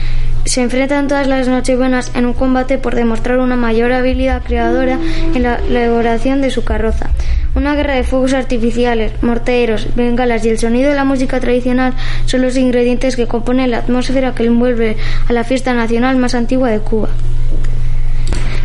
se 0.47 0.63
enfrentan 0.63 1.09
todas 1.09 1.27
las 1.27 1.49
Nochebuenas 1.49 2.11
en 2.15 2.25
un 2.25 2.33
combate 2.33 2.79
por 2.79 2.95
demostrar 2.95 3.39
una 3.39 3.57
mayor 3.57 3.93
habilidad 3.93 4.43
creadora 4.43 4.99
en 5.35 5.43
la 5.43 5.57
elaboración 5.57 6.41
de 6.41 6.51
su 6.51 6.65
carroza. 6.65 7.11
Una 7.57 7.75
guerra 7.75 7.95
de 7.95 8.05
fuegos 8.05 8.35
artificiales, 8.35 9.13
morteros, 9.23 9.89
bengalas 9.97 10.45
y 10.45 10.51
el 10.51 10.59
sonido 10.59 10.91
de 10.91 10.95
la 10.95 11.05
música 11.05 11.41
tradicional 11.41 11.95
son 12.27 12.43
los 12.43 12.55
ingredientes 12.59 13.17
que 13.17 13.27
componen 13.27 13.71
la 13.71 13.79
atmósfera 13.79 14.35
que 14.35 14.45
envuelve 14.45 14.99
a 15.27 15.33
la 15.33 15.43
fiesta 15.43 15.73
nacional 15.73 16.19
más 16.19 16.35
antigua 16.35 16.69
de 16.69 16.81
Cuba. 16.81 17.09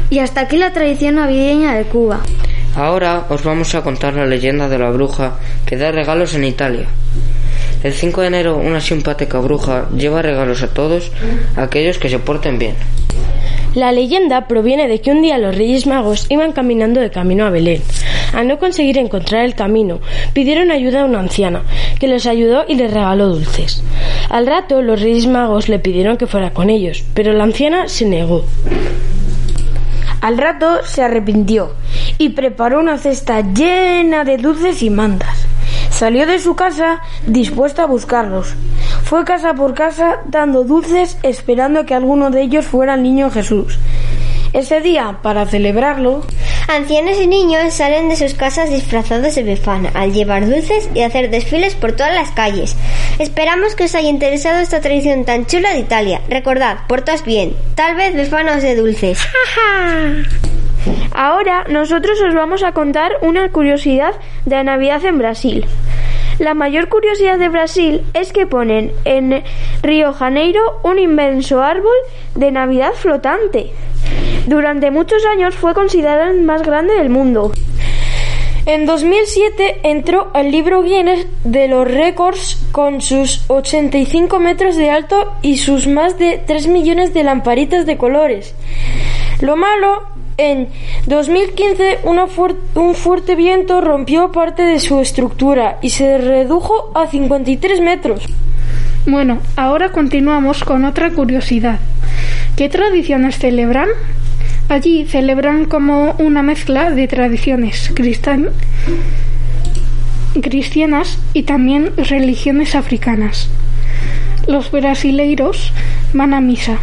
Y 0.10 0.20
hasta 0.20 0.42
aquí 0.42 0.58
la 0.58 0.74
tradición 0.74 1.16
navideña 1.16 1.74
de 1.74 1.86
Cuba. 1.86 2.20
Ahora 2.76 3.28
os 3.30 3.42
vamos 3.46 3.74
a 3.76 3.82
contar 3.82 4.14
la 4.16 4.26
leyenda 4.26 4.68
de 4.68 4.78
la 4.78 4.90
bruja 4.90 5.40
que 5.66 5.78
da 5.78 5.94
regalos 5.94 6.36
en 6.36 6.44
Italia. 6.44 6.88
El 7.86 7.94
5 7.94 8.20
de 8.20 8.28
enero 8.28 8.58
una 8.58 8.82
simpática 8.82 9.40
bruja 9.40 9.88
lleva 9.98 10.22
regalos 10.22 10.64
a 10.64 10.68
todos 10.68 11.14
aquellos 11.56 11.98
que 11.98 12.10
se 12.10 12.20
porten 12.20 12.60
bien. 12.60 12.76
La 13.74 13.94
leyenda 13.94 14.48
proviene 14.48 14.90
de 14.90 15.00
que 15.00 15.12
un 15.12 15.22
día 15.22 15.38
los 15.38 15.56
Reyes 15.56 15.88
Magos 15.88 16.26
iban 16.28 16.52
caminando 16.52 17.00
de 17.00 17.10
camino 17.10 17.46
a 17.46 17.52
Belén. 17.52 17.82
Al 18.34 18.48
no 18.48 18.60
conseguir 18.60 18.98
encontrar 18.98 19.46
el 19.46 19.56
camino, 19.56 20.00
pidieron 20.34 20.72
ayuda 20.72 21.02
a 21.02 21.06
una 21.06 21.20
anciana, 21.20 21.64
que 22.00 22.08
les 22.08 22.26
ayudó 22.26 22.64
y 22.68 22.76
les 22.76 22.92
regaló 22.92 23.28
dulces. 23.28 23.84
Al 24.30 24.48
rato, 24.48 24.82
los 24.82 25.02
Reyes 25.02 25.28
Magos 25.28 25.70
le 25.70 25.80
pidieron 25.80 26.18
que 26.18 26.28
fuera 26.28 26.52
con 26.52 26.70
ellos, 26.70 27.04
pero 27.14 27.34
la 27.34 27.44
anciana 27.44 27.88
se 27.88 28.06
negó. 28.06 28.46
Al 30.22 30.38
rato 30.38 30.82
se 30.86 31.02
arrepintió 31.02 31.74
y 32.20 32.30
preparó 32.30 32.80
una 32.80 33.00
cesta 33.00 33.42
llena 33.42 34.24
de 34.24 34.38
dulces 34.38 34.84
y 34.84 34.92
mantas. 34.92 35.48
Salió 35.90 36.28
de 36.28 36.40
su 36.40 36.56
casa 36.56 37.02
dispuesta 37.26 37.84
a 37.84 37.88
buscarlos. 37.88 38.54
Fue 39.04 39.26
casa 39.26 39.56
por 39.56 39.74
casa 39.74 40.20
dando 40.26 40.64
dulces 40.64 41.18
esperando 41.24 41.86
que 41.86 41.96
alguno 41.96 42.30
de 42.30 42.44
ellos 42.44 42.66
fuera 42.66 42.94
el 42.94 43.04
niño 43.04 43.32
Jesús. 43.32 43.80
Ese 44.54 44.82
día, 44.82 45.20
para 45.22 45.46
celebrarlo, 45.46 46.24
ancianos 46.76 47.18
y 47.22 47.28
niños 47.28 47.74
salen 47.74 48.08
de 48.08 48.16
sus 48.16 48.34
casas 48.34 48.70
disfrazados 48.70 49.36
de 49.36 49.44
befana 49.44 49.92
al 49.94 50.14
llevar 50.14 50.48
dulces 50.48 50.90
y 50.94 51.02
hacer 51.02 51.30
desfiles 51.30 51.76
por 51.76 51.92
todas 51.94 52.14
las 52.14 52.32
calles. 52.32 52.76
Esperamos 53.20 53.76
que 53.76 53.84
os 53.86 53.96
haya 53.96 54.10
interesado 54.10 54.60
esta 54.60 54.80
tradición 54.80 55.26
tan 55.26 55.46
chula 55.46 55.74
de 55.74 55.80
Italia. 55.80 56.22
Recordad, 56.30 56.80
portaos 56.88 57.26
bien. 57.26 57.54
Tal 57.76 57.96
vez 57.96 58.16
befanos 58.16 58.62
de 58.62 58.76
dulces. 58.76 59.20
Ahora 61.12 61.66
nosotros 61.70 62.20
os 62.22 62.34
vamos 62.34 62.64
a 62.64 62.72
contar 62.72 63.12
una 63.22 63.50
curiosidad 63.50 64.16
de 64.46 64.64
Navidad 64.64 65.04
en 65.06 65.18
Brasil. 65.18 65.66
La 66.40 66.54
mayor 66.54 66.88
curiosidad 66.88 67.38
de 67.38 67.50
Brasil 67.50 68.02
es 68.14 68.32
que 68.32 68.48
ponen 68.48 68.92
en 69.06 69.44
Río 69.84 70.14
Janeiro 70.14 70.80
un 70.84 70.98
inmenso 70.98 71.62
árbol 71.62 71.92
de 72.36 72.50
Navidad 72.52 72.94
flotante. 72.94 73.72
Durante 74.48 74.92
muchos 74.92 75.26
años 75.26 75.56
fue 75.56 75.74
considerado 75.74 76.32
el 76.32 76.42
más 76.42 76.62
grande 76.64 76.94
del 76.96 77.10
mundo. 77.10 77.52
En 78.66 78.86
2007 78.86 79.82
entró 79.84 80.30
al 80.34 80.52
libro 80.52 80.84
Guinness 80.84 81.26
de 81.44 81.68
los 81.68 81.88
récords 81.90 82.64
con 82.72 83.02
sus 83.02 83.44
85 83.48 84.40
metros 84.40 84.76
de 84.76 84.92
alto 84.92 85.34
y 85.42 85.58
sus 85.58 85.88
más 85.88 86.20
de 86.20 86.40
3 86.46 86.68
millones 86.68 87.12
de 87.14 87.24
lamparitas 87.24 87.88
de 87.88 87.98
colores. 87.98 88.54
Lo 89.42 89.56
malo, 89.56 90.04
en 90.38 90.70
2015 91.08 92.02
un 92.76 92.94
fuerte 92.94 93.36
viento 93.36 93.82
rompió 93.82 94.32
parte 94.32 94.62
de 94.62 94.80
su 94.80 95.00
estructura 95.00 95.80
y 95.82 95.90
se 95.90 96.20
redujo 96.20 96.92
a 96.94 97.08
53 97.08 97.82
metros. 97.82 98.28
Bueno, 99.08 99.40
ahora 99.56 99.92
continuamos 99.92 100.64
con 100.64 100.86
otra 100.86 101.10
curiosidad. 101.10 101.80
¿Qué 102.56 102.70
tradiciones 102.70 103.40
celebran? 103.40 103.88
Allí 104.70 105.06
celebran 105.06 105.66
como 105.66 106.12
una 106.20 106.44
mezcla 106.44 106.92
de 106.92 107.08
tradiciones 107.08 107.92
cristianas 110.42 111.18
y 111.34 111.44
también 111.44 111.92
religiones 111.98 112.76
africanas. 112.76 113.50
Los 114.48 114.72
brasileiros 114.72 115.74
van 116.14 116.34
a 116.34 116.42
misa. 116.42 116.78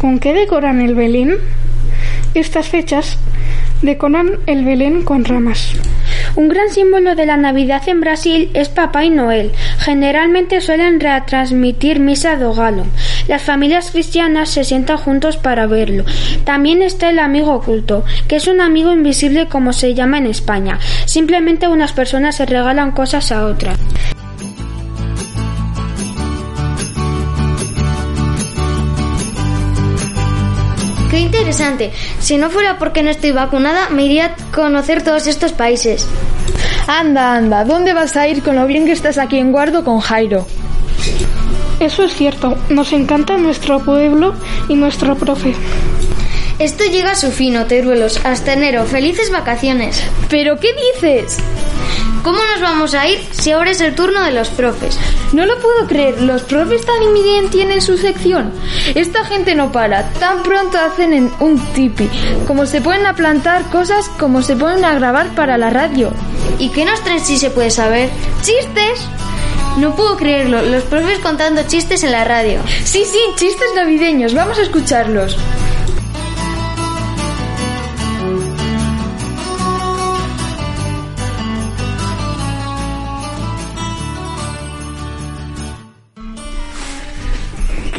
¿Con 0.00 0.18
qué 0.18 0.32
decoran 0.32 0.80
el 0.80 0.94
Belén? 0.94 1.34
Estas 2.34 2.68
fechas 2.68 3.18
decoran 3.82 4.38
el 4.46 4.64
Belén 4.64 5.02
con 5.02 5.24
ramas. 5.24 5.74
Un 6.36 6.48
gran 6.48 6.70
símbolo 6.70 7.14
de 7.14 7.26
la 7.26 7.36
Navidad 7.36 7.82
en 7.88 8.00
Brasil 8.00 8.50
es 8.54 8.68
Papá 8.68 9.04
Noel. 9.04 9.52
Generalmente 9.78 10.60
suelen 10.60 11.00
retransmitir 11.00 11.98
misa 11.98 12.36
do 12.36 12.54
galo. 12.54 12.84
Las 13.26 13.42
familias 13.42 13.90
cristianas 13.90 14.50
se 14.50 14.64
sientan 14.64 14.98
juntos 14.98 15.36
para 15.36 15.66
verlo. 15.66 16.04
También 16.44 16.82
está 16.82 17.10
el 17.10 17.18
amigo 17.18 17.54
oculto, 17.54 18.04
que 18.28 18.36
es 18.36 18.46
un 18.46 18.60
amigo 18.60 18.92
invisible 18.92 19.46
como 19.46 19.72
se 19.72 19.94
llama 19.94 20.18
en 20.18 20.26
España. 20.26 20.78
Simplemente 21.06 21.66
unas 21.66 21.92
personas 21.92 22.36
se 22.36 22.46
regalan 22.46 22.92
cosas 22.92 23.32
a 23.32 23.44
otras. 23.46 23.78
Qué 31.20 31.26
interesante. 31.26 31.92
Si 32.18 32.38
no 32.38 32.48
fuera 32.48 32.78
porque 32.78 33.02
no 33.02 33.10
estoy 33.10 33.32
vacunada, 33.32 33.90
me 33.90 34.06
iría 34.06 34.24
a 34.24 34.34
conocer 34.52 35.02
todos 35.02 35.26
estos 35.26 35.52
países. 35.52 36.08
Anda, 36.86 37.34
anda, 37.34 37.66
¿dónde 37.66 37.92
vas 37.92 38.16
a 38.16 38.26
ir 38.26 38.42
con 38.42 38.56
lo 38.56 38.66
bien 38.66 38.86
que 38.86 38.92
estás 38.92 39.18
aquí 39.18 39.36
en 39.36 39.52
Guardo 39.52 39.84
con 39.84 40.00
Jairo? 40.00 40.46
Eso 41.78 42.04
es 42.04 42.14
cierto, 42.14 42.56
nos 42.70 42.94
encanta 42.94 43.36
nuestro 43.36 43.80
pueblo 43.80 44.32
y 44.70 44.76
nuestro 44.76 45.14
profe. 45.14 45.52
Esto 46.58 46.84
llega 46.84 47.10
a 47.10 47.16
su 47.16 47.30
fin, 47.30 47.58
Oteruelos, 47.58 48.18
hasta 48.24 48.54
enero. 48.54 48.86
Felices 48.86 49.30
vacaciones. 49.30 50.02
¿Pero 50.30 50.58
qué 50.58 50.68
dices? 50.94 51.36
¿Cómo 52.22 52.38
nos 52.52 52.60
vamos 52.60 52.92
a 52.92 53.08
ir 53.08 53.18
si 53.30 53.50
ahora 53.50 53.70
es 53.70 53.80
el 53.80 53.94
turno 53.94 54.22
de 54.22 54.32
los 54.32 54.50
profes? 54.50 54.98
No 55.32 55.46
lo 55.46 55.58
puedo 55.58 55.86
creer, 55.86 56.20
los 56.20 56.42
profes 56.42 56.84
tan 56.84 57.14
bien 57.14 57.48
tienen 57.48 57.80
su 57.80 57.96
sección. 57.96 58.52
Esta 58.94 59.24
gente 59.24 59.54
no 59.54 59.72
para, 59.72 60.10
tan 60.14 60.42
pronto 60.42 60.76
hacen 60.78 61.14
en 61.14 61.32
un 61.40 61.58
tipi, 61.72 62.10
como 62.46 62.66
se 62.66 62.82
ponen 62.82 63.06
a 63.06 63.14
plantar 63.14 63.70
cosas, 63.70 64.10
como 64.18 64.42
se 64.42 64.54
ponen 64.54 64.84
a 64.84 64.94
grabar 64.94 65.34
para 65.34 65.56
la 65.56 65.70
radio. 65.70 66.12
¿Y 66.58 66.68
qué 66.68 66.84
nos 66.84 67.00
traen 67.00 67.24
si 67.24 67.38
se 67.38 67.50
puede 67.50 67.70
saber? 67.70 68.10
¡Chistes! 68.42 69.08
No 69.78 69.94
puedo 69.96 70.16
creerlo, 70.16 70.60
los 70.62 70.82
profes 70.82 71.20
contando 71.20 71.62
chistes 71.62 72.02
en 72.02 72.12
la 72.12 72.24
radio. 72.24 72.60
Sí, 72.84 73.04
sí, 73.04 73.20
chistes 73.36 73.68
navideños, 73.74 74.34
vamos 74.34 74.58
a 74.58 74.62
escucharlos. 74.62 75.38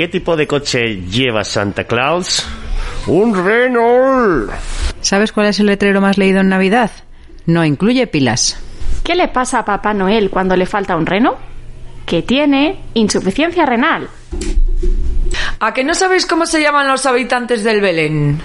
¿Qué 0.02 0.08
tipo 0.08 0.36
de 0.36 0.48
coche 0.48 1.04
lleva 1.04 1.44
Santa 1.44 1.84
Claus? 1.84 2.44
¡Un 3.06 3.36
Renault! 3.36 4.50
¿Sabes 5.00 5.32
cuál 5.32 5.46
es 5.46 5.60
el 5.60 5.68
letrero 5.68 6.02
más 6.02 6.18
leído 6.18 6.40
en 6.40 6.50
Navidad? 6.50 6.90
No 7.46 7.64
incluye 7.64 8.08
pilas. 8.08 8.60
¿Qué 9.04 9.14
le 9.14 9.28
pasa 9.28 9.60
a 9.60 9.66
Papá 9.66 9.94
Noel 9.94 10.32
cuando 10.32 10.56
le 10.56 10.66
falta 10.66 10.96
un 10.96 11.06
reno? 11.06 11.36
Que 12.08 12.24
tiene 12.24 12.80
insuficiencia 12.96 13.64
renal. 13.68 14.10
¿A 15.60 15.72
que 15.72 15.84
no 15.84 15.94
sabéis 15.94 16.26
cómo 16.26 16.48
se 16.48 16.64
llaman 16.64 16.88
los 16.88 17.06
habitantes 17.06 17.64
del 17.64 17.80
Belén? 17.80 18.42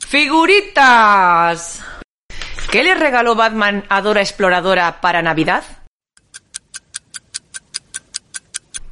¡Figuritas! 0.00 1.82
¿Qué 2.70 2.84
le 2.84 2.94
regaló 2.94 3.36
Batman 3.36 3.84
a 3.88 4.02
Dora 4.02 4.20
Exploradora 4.20 5.00
para 5.00 5.22
Navidad? 5.22 5.64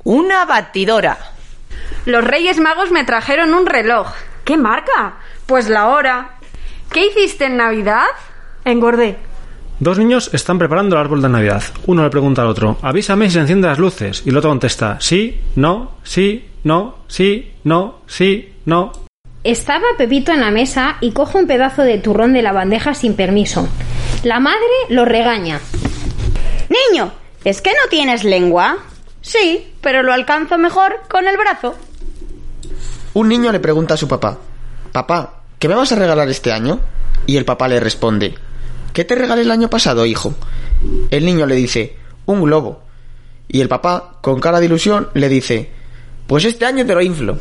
Una 0.05 0.45
batidora. 0.45 1.17
Los 2.05 2.23
Reyes 2.23 2.61
Magos 2.61 2.91
me 2.91 3.05
trajeron 3.05 3.55
un 3.55 3.65
reloj. 3.65 4.09
¿Qué 4.45 4.59
marca? 4.59 5.15
Pues 5.47 5.71
la 5.71 5.89
hora. 5.89 6.33
¿Qué 6.93 7.07
hiciste 7.07 7.47
en 7.47 7.57
Navidad? 7.57 8.05
Engordé. 8.67 9.17
Dos 9.81 9.99
niños 9.99 10.29
están 10.35 10.59
preparando 10.59 10.97
el 10.97 11.01
árbol 11.01 11.23
de 11.23 11.31
Navidad. 11.31 11.63
Uno 11.87 12.03
le 12.03 12.11
pregunta 12.11 12.43
al 12.43 12.49
otro, 12.49 12.77
avísame 12.83 13.29
si 13.29 13.35
se 13.35 13.41
encienden 13.41 13.71
las 13.71 13.79
luces. 13.79 14.23
Y 14.27 14.29
el 14.29 14.37
otro 14.37 14.51
contesta, 14.51 14.99
sí, 15.01 15.41
no, 15.57 15.93
sí, 16.03 16.51
no, 16.65 16.99
sí, 17.09 17.53
no, 17.65 18.01
sí, 18.07 18.53
no. 18.67 18.93
Estaba 19.43 19.85
Pepito 19.97 20.33
en 20.33 20.41
la 20.41 20.51
mesa 20.51 20.99
y 21.01 21.13
coge 21.13 21.39
un 21.39 21.47
pedazo 21.47 21.81
de 21.81 21.97
turrón 21.97 22.35
de 22.35 22.43
la 22.43 22.53
bandeja 22.53 22.93
sin 22.93 23.17
permiso. 23.17 23.67
La 24.23 24.39
madre 24.39 24.61
lo 24.91 25.07
regaña. 25.07 25.61
Niño, 26.69 27.11
¿es 27.45 27.63
que 27.63 27.71
no 27.71 27.89
tienes 27.89 28.23
lengua? 28.23 28.77
Sí, 29.25 29.73
pero 29.81 30.03
lo 30.03 30.13
alcanzo 30.13 30.59
mejor 30.59 31.01
con 31.09 31.27
el 31.27 31.39
brazo. 31.39 31.75
Un 33.15 33.29
niño 33.29 33.51
le 33.53 33.59
pregunta 33.59 33.95
a 33.95 33.97
su 33.97 34.07
papá, 34.07 34.39
Papá, 34.93 35.41
¿qué 35.59 35.67
me 35.67 35.75
vas 35.75 35.91
a 35.93 35.97
regalar 35.97 36.29
este 36.29 36.53
año? 36.53 36.79
Y 37.27 37.39
el 37.39 37.47
papá 37.47 37.67
le 37.67 37.81
responde, 37.81 38.35
¿Qué 38.93 39.05
te 39.05 39.15
regalé 39.15 39.43
el 39.43 39.51
año 39.51 39.71
pasado, 39.71 40.05
hijo? 40.05 40.35
El 41.11 41.25
niño 41.25 41.47
le 41.47 41.55
dice, 41.55 41.97
un 42.27 42.43
globo. 42.43 42.83
Y 43.49 43.63
el 43.63 43.69
papá, 43.69 44.19
con 44.21 44.41
cara 44.41 44.61
de 44.61 44.67
ilusión, 44.67 45.09
le 45.15 45.31
dice, 45.31 45.71
Pues 46.27 46.45
este 46.45 46.67
año 46.67 46.85
te 46.85 46.95
lo 46.95 47.01
inflo. 47.01 47.39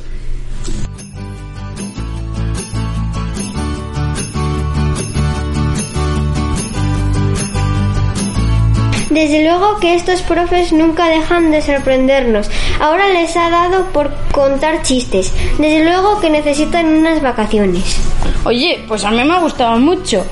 Desde 9.14 9.44
luego 9.44 9.80
que 9.80 9.94
estos 9.94 10.24
profes 10.24 10.74
nunca 10.74 11.08
dejan 11.08 11.52
de 11.52 11.62
sorprendernos. 11.62 12.50
Ahora 12.80 13.10
les 13.10 13.38
ha 13.38 13.52
dado 13.52 13.86
por 13.92 14.12
contar 14.32 14.82
chistes. 14.82 15.32
Desde 15.60 15.84
luego 15.84 16.20
que 16.20 16.32
necesitan 16.32 16.88
unas 16.88 17.22
vacaciones. 17.22 17.98
Oye, 18.44 18.84
pues 18.88 19.04
a 19.04 19.12
mí 19.12 19.24
me 19.24 19.36
ha 19.36 19.40
gustado 19.40 19.78
mucho. 19.78 20.26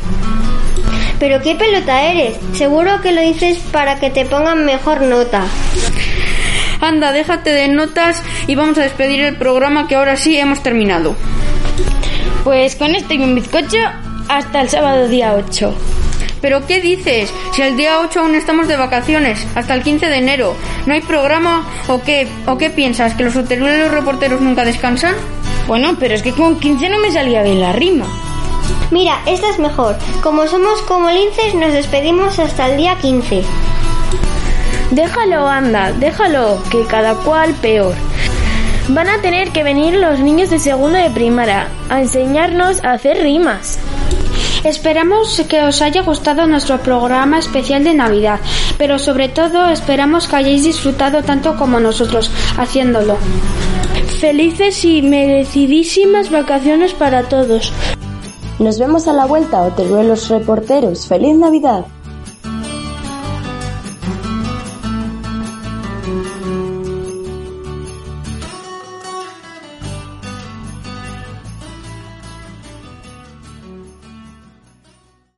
Pero 1.20 1.44
qué 1.44 1.54
pelota 1.54 2.02
eres. 2.02 2.38
Seguro 2.54 3.02
que 3.02 3.12
lo 3.12 3.22
dices 3.22 3.60
para 3.72 4.00
que 4.00 4.10
te 4.10 4.26
pongan 4.26 4.66
mejor 4.66 5.04
nota. 5.04 5.44
Anda, 6.82 7.12
déjate 7.12 7.52
de 7.52 7.68
notas 7.68 8.24
y 8.48 8.56
vamos 8.56 8.80
a 8.80 8.82
despedir 8.82 9.22
el 9.22 9.38
programa 9.38 9.88
que 9.88 9.94
ahora 9.94 10.16
sí 10.16 10.36
hemos 10.40 10.64
terminado. 10.64 11.16
Pues 12.44 12.76
con 12.76 12.96
esto 12.96 13.14
y 13.14 13.22
un 13.22 13.36
bizcocho 13.36 13.78
hasta 14.28 14.62
el 14.62 14.70
sábado 14.70 15.08
día 15.08 15.36
8. 15.36 16.01
¿Pero 16.42 16.66
qué 16.66 16.82
dices? 16.82 17.32
Si 17.54 17.62
el 17.62 17.78
día 17.78 18.00
8 18.00 18.20
aún 18.20 18.36
estamos 18.36 18.68
de 18.68 18.76
vacaciones, 18.76 19.46
hasta 19.56 19.76
el 19.76 19.84
15 19.84 20.08
de 20.08 20.18
enero. 20.18 20.56
¿No 20.86 20.94
hay 20.94 21.02
programa 21.02 21.68
o 21.88 22.02
qué? 22.02 22.28
¿O 22.48 22.58
qué 22.58 22.70
piensas? 22.70 23.14
¿Que 23.14 23.24
los 23.24 23.36
los 23.36 23.92
reporteros 23.92 24.42
nunca 24.42 24.66
descansan? 24.66 25.16
Bueno, 25.68 25.96
pero 26.00 26.16
es 26.16 26.24
que 26.24 26.34
con 26.34 26.60
15 26.60 26.89
no 26.89 27.00
me 27.00 27.12
salía 27.12 27.44
bien 27.44 27.62
la 27.62 27.74
rima. 27.74 28.06
Mira, 28.89 29.22
esta 29.26 29.50
es 29.50 29.60
mejor. 29.60 29.96
Como 30.22 30.48
somos 30.48 30.82
como 30.82 31.10
linces, 31.10 31.56
nos 31.56 31.72
despedimos 31.72 32.39
hasta 32.39 32.70
el 32.70 32.78
día 32.78 32.98
15. 33.00 33.44
Déjalo, 34.92 35.48
anda, 35.48 35.94
déjalo, 35.94 36.62
que 36.70 36.86
cada 36.86 37.16
cual 37.16 37.54
peor. 37.62 37.96
Van 38.89 39.08
a 39.08 39.22
tener 39.22 39.52
que 39.52 39.64
venir 39.64 39.94
los 39.94 40.20
niños 40.20 40.50
de 40.50 40.60
segundo 40.60 40.98
de 40.98 41.10
primaria 41.12 41.68
a 41.89 42.02
enseñarnos 42.02 42.84
a 42.84 42.92
hacer 42.92 43.22
rimas. 43.22 43.80
Esperamos 44.64 45.41
que 45.49 45.64
os 45.64 45.82
haya 45.82 46.03
gustado 46.03 46.45
nuestro 46.45 46.78
programa 46.80 47.39
especial 47.39 47.84
de 47.84 47.95
Navidad, 47.95 48.39
pero 48.78 48.99
sobre 48.99 49.28
todo 49.28 49.70
esperamos 49.70 50.28
que 50.28 50.36
hayáis 50.36 50.64
disfrutado 50.64 51.24
tanto 51.24 51.57
como 51.57 51.80
nosotros 51.80 52.30
haciéndolo. 52.57 53.18
Felices 54.20 54.86
y 54.86 55.01
merecidísimas 55.01 56.30
vacaciones 56.30 56.93
para 56.93 57.24
todos. 57.24 57.74
Nos 58.59 58.78
vemos 58.78 59.07
a 59.07 59.14
la 59.14 59.26
vuelta, 59.26 59.68
los 59.78 60.30
reporteros. 60.30 61.07
¡Feliz 61.07 61.36
Navidad! 61.36 61.86